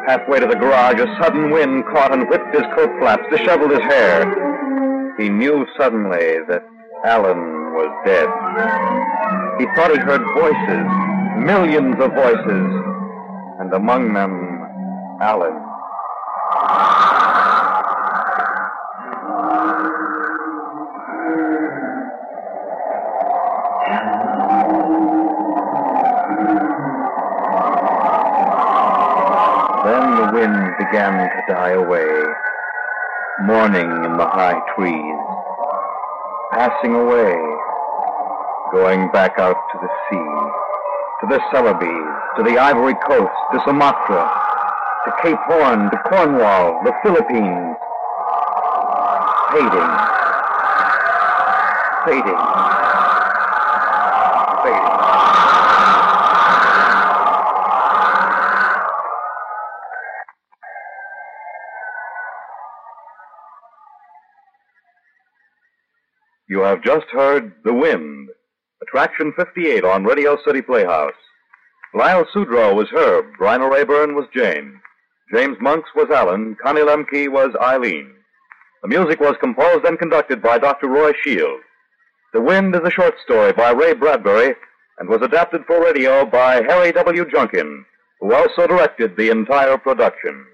Halfway 0.07 0.39
to 0.39 0.47
the 0.47 0.55
garage, 0.55 1.01
a 1.01 1.07
sudden 1.21 1.51
wind 1.51 1.83
caught 1.88 2.13
and 2.13 2.29
whipped 2.29 2.55
his 2.55 2.63
coat 2.73 2.89
flaps, 2.99 3.23
disheveled 3.29 3.71
his 3.71 3.81
hair. 3.81 5.13
He 5.19 5.27
knew 5.27 5.67
suddenly 5.77 6.38
that 6.47 6.63
Alan 7.03 7.59
was 7.71 7.91
dead. 8.05 8.27
He 9.60 9.65
thought 9.75 9.91
he 9.91 9.99
heard 9.99 10.21
voices, 10.36 10.88
millions 11.45 11.95
of 11.99 12.13
voices, 12.13 12.67
and 13.60 13.73
among 13.73 14.13
them, 14.13 15.17
Alan. 15.21 15.65
Then 29.86 30.15
the 30.15 30.32
wind 30.34 30.77
began 30.77 31.13
to 31.17 31.41
die 31.47 31.71
away, 31.71 32.08
mourning 33.41 34.05
in 34.05 34.17
the 34.17 34.27
high 34.27 34.60
trees, 34.75 35.19
passing 36.51 36.95
away, 36.95 37.48
going 38.71 39.10
back 39.12 39.39
out 39.39 39.55
to 39.71 39.77
the 39.82 39.89
sea, 40.10 40.29
to 41.21 41.27
the 41.27 41.39
Celebes, 41.51 42.38
to 42.38 42.43
the 42.43 42.58
Ivory 42.60 42.93
Coast, 43.08 43.34
to 43.53 43.60
Sumatra, 43.65 44.29
to 45.05 45.12
Cape 45.23 45.39
Horn, 45.47 45.89
to 45.89 45.97
Cornwall, 46.08 46.82
the 46.84 46.93
Philippines, 47.01 47.75
fading, 49.51 49.91
fading, 52.05 52.41
fading. 54.63 54.99
You 66.49 66.62
have 66.62 66.84
just 66.84 67.05
heard 67.12 67.53
The 67.63 67.73
Wind, 67.73 68.18
Attraction 68.89 69.32
58 69.38 69.86
on 69.86 70.04
Radio 70.04 70.36
City 70.43 70.63
Playhouse. 70.63 71.13
Lyle 71.93 72.25
Sudrow 72.34 72.73
was 72.73 72.88
Herb, 72.91 73.25
Bryna 73.39 73.69
Raeburn 73.71 74.15
was 74.15 74.25
Jane, 74.36 74.82
James 75.32 75.58
Monks 75.62 75.91
was 75.95 76.10
Alan, 76.10 76.58
Connie 76.63 76.82
Lemke 76.82 77.30
was 77.30 77.56
Eileen. 77.62 78.12
The 78.82 78.88
music 78.88 79.19
was 79.19 79.36
composed 79.39 79.86
and 79.86 79.99
conducted 79.99 80.41
by 80.41 80.58
Dr. 80.58 80.88
Roy 80.88 81.12
Shield. 81.23 81.60
The 82.34 82.41
Wind 82.41 82.73
is 82.73 82.82
a 82.84 82.89
short 82.89 83.13
story 83.23 83.54
by 83.54 83.73
Ray 83.73 83.93
Bradbury 83.93 84.56
and 84.97 85.08
was 85.08 85.21
adapted 85.21 85.65
for 85.67 85.84
radio 85.84 86.25
by 86.25 86.56
Harry 86.67 86.91
W. 86.91 87.30
Junkin, 87.30 87.86
who 88.19 88.34
also 88.34 88.65
directed 88.65 89.15
the 89.15 89.30
entire 89.30 89.78
production. 89.78 90.45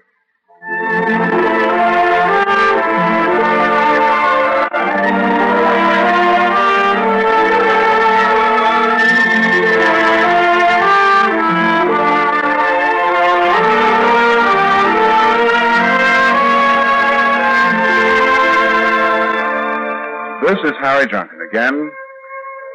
This 20.46 20.58
is 20.62 20.74
Harry 20.80 21.08
Junkin 21.08 21.40
again. 21.40 21.90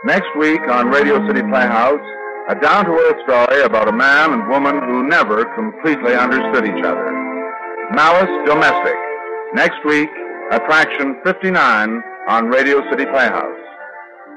Next 0.04 0.28
week 0.38 0.60
on 0.68 0.90
Radio 0.90 1.26
City 1.26 1.42
Playhouse, 1.42 2.06
a 2.50 2.56
down 2.56 2.84
to 2.84 2.92
earth 2.92 3.16
story 3.24 3.64
about 3.64 3.88
a 3.88 3.94
man 3.94 4.34
and 4.34 4.50
woman 4.50 4.78
who 4.78 5.08
never 5.08 5.46
completely 5.56 6.14
understood 6.14 6.66
each 6.66 6.84
other. 6.84 7.08
Malice 7.94 8.28
Domestic. 8.46 8.96
Next 9.54 9.80
week, 9.86 10.10
Attraction 10.52 11.16
59 11.24 12.04
on 12.28 12.48
Radio 12.48 12.82
City 12.90 13.06
Playhouse. 13.06 13.56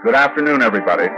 Good 0.05 0.15
afternoon, 0.15 0.63
everybody. 0.63 1.09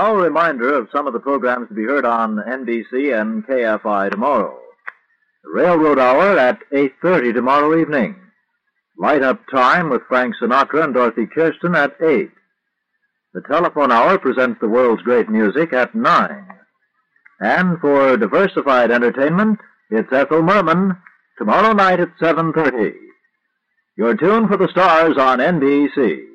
A 0.00 0.16
reminder 0.16 0.78
of 0.78 0.88
some 0.90 1.06
of 1.06 1.12
the 1.12 1.20
programs 1.20 1.68
to 1.68 1.74
be 1.74 1.84
heard 1.84 2.06
on 2.06 2.36
NBC 2.36 3.20
and 3.20 3.46
KFI 3.46 4.10
tomorrow. 4.10 4.58
Railroad 5.44 5.98
Hour 5.98 6.38
at 6.38 6.58
8.30 6.72 7.34
tomorrow 7.34 7.78
evening. 7.78 8.16
Light 8.98 9.22
Up 9.22 9.42
Time 9.52 9.90
with 9.90 10.00
Frank 10.08 10.36
Sinatra 10.40 10.84
and 10.84 10.94
Dorothy 10.94 11.26
Kirsten 11.26 11.74
at 11.74 12.00
8. 12.00 12.30
The 13.34 13.42
Telephone 13.42 13.92
Hour 13.92 14.16
presents 14.16 14.58
the 14.58 14.70
world's 14.70 15.02
great 15.02 15.28
music 15.28 15.74
at 15.74 15.94
9. 15.94 16.46
And 17.40 17.78
for 17.80 18.16
diversified 18.16 18.90
entertainment, 18.90 19.58
it's 19.90 20.10
Ethel 20.10 20.40
Merman 20.40 20.96
tomorrow 21.36 21.74
night 21.74 22.00
at 22.00 22.16
7.30. 22.18 22.94
You're 23.98 24.16
tuned 24.16 24.48
for 24.48 24.56
the 24.56 24.68
stars 24.68 25.18
on 25.18 25.40
NBC. 25.40 26.29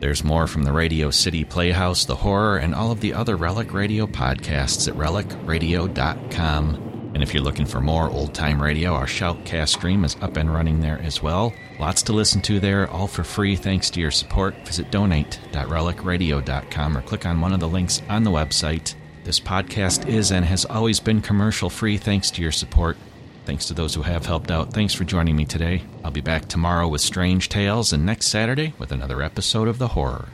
There's 0.00 0.24
more 0.24 0.46
from 0.46 0.62
the 0.62 0.72
Radio 0.72 1.10
City 1.10 1.44
Playhouse, 1.44 2.06
The 2.06 2.16
Horror, 2.16 2.56
and 2.56 2.74
all 2.74 2.90
of 2.90 3.00
the 3.00 3.12
other 3.12 3.36
Relic 3.36 3.74
Radio 3.74 4.06
podcasts 4.06 4.88
at 4.88 4.94
relicradio.com. 4.94 6.86
And 7.12 7.22
if 7.22 7.34
you're 7.34 7.42
looking 7.42 7.66
for 7.66 7.82
more 7.82 8.08
old 8.08 8.32
time 8.32 8.62
radio, 8.62 8.94
our 8.94 9.04
Shoutcast 9.04 9.68
stream 9.68 10.06
is 10.06 10.16
up 10.22 10.38
and 10.38 10.50
running 10.50 10.80
there 10.80 10.98
as 11.02 11.22
well. 11.22 11.52
Lots 11.78 12.00
to 12.04 12.14
listen 12.14 12.40
to 12.42 12.60
there, 12.60 12.88
all 12.88 13.08
for 13.08 13.24
free 13.24 13.56
thanks 13.56 13.90
to 13.90 14.00
your 14.00 14.10
support. 14.10 14.54
Visit 14.66 14.90
donate.relicradio.com 14.90 16.96
or 16.96 17.02
click 17.02 17.26
on 17.26 17.42
one 17.42 17.52
of 17.52 17.60
the 17.60 17.68
links 17.68 18.00
on 18.08 18.24
the 18.24 18.30
website. 18.30 18.94
This 19.24 19.38
podcast 19.38 20.08
is 20.08 20.32
and 20.32 20.46
has 20.46 20.64
always 20.64 20.98
been 20.98 21.20
commercial 21.20 21.68
free 21.68 21.98
thanks 21.98 22.30
to 22.30 22.40
your 22.40 22.52
support. 22.52 22.96
Thanks 23.44 23.66
to 23.66 23.74
those 23.74 23.94
who 23.94 24.02
have 24.02 24.26
helped 24.26 24.50
out. 24.50 24.72
Thanks 24.72 24.94
for 24.94 25.04
joining 25.04 25.36
me 25.36 25.44
today. 25.44 25.82
I'll 26.04 26.10
be 26.10 26.20
back 26.20 26.46
tomorrow 26.46 26.88
with 26.88 27.00
Strange 27.00 27.48
Tales 27.48 27.92
and 27.92 28.06
next 28.06 28.26
Saturday 28.26 28.74
with 28.78 28.92
another 28.92 29.22
episode 29.22 29.68
of 29.68 29.78
The 29.78 29.88
Horror. 29.88 30.28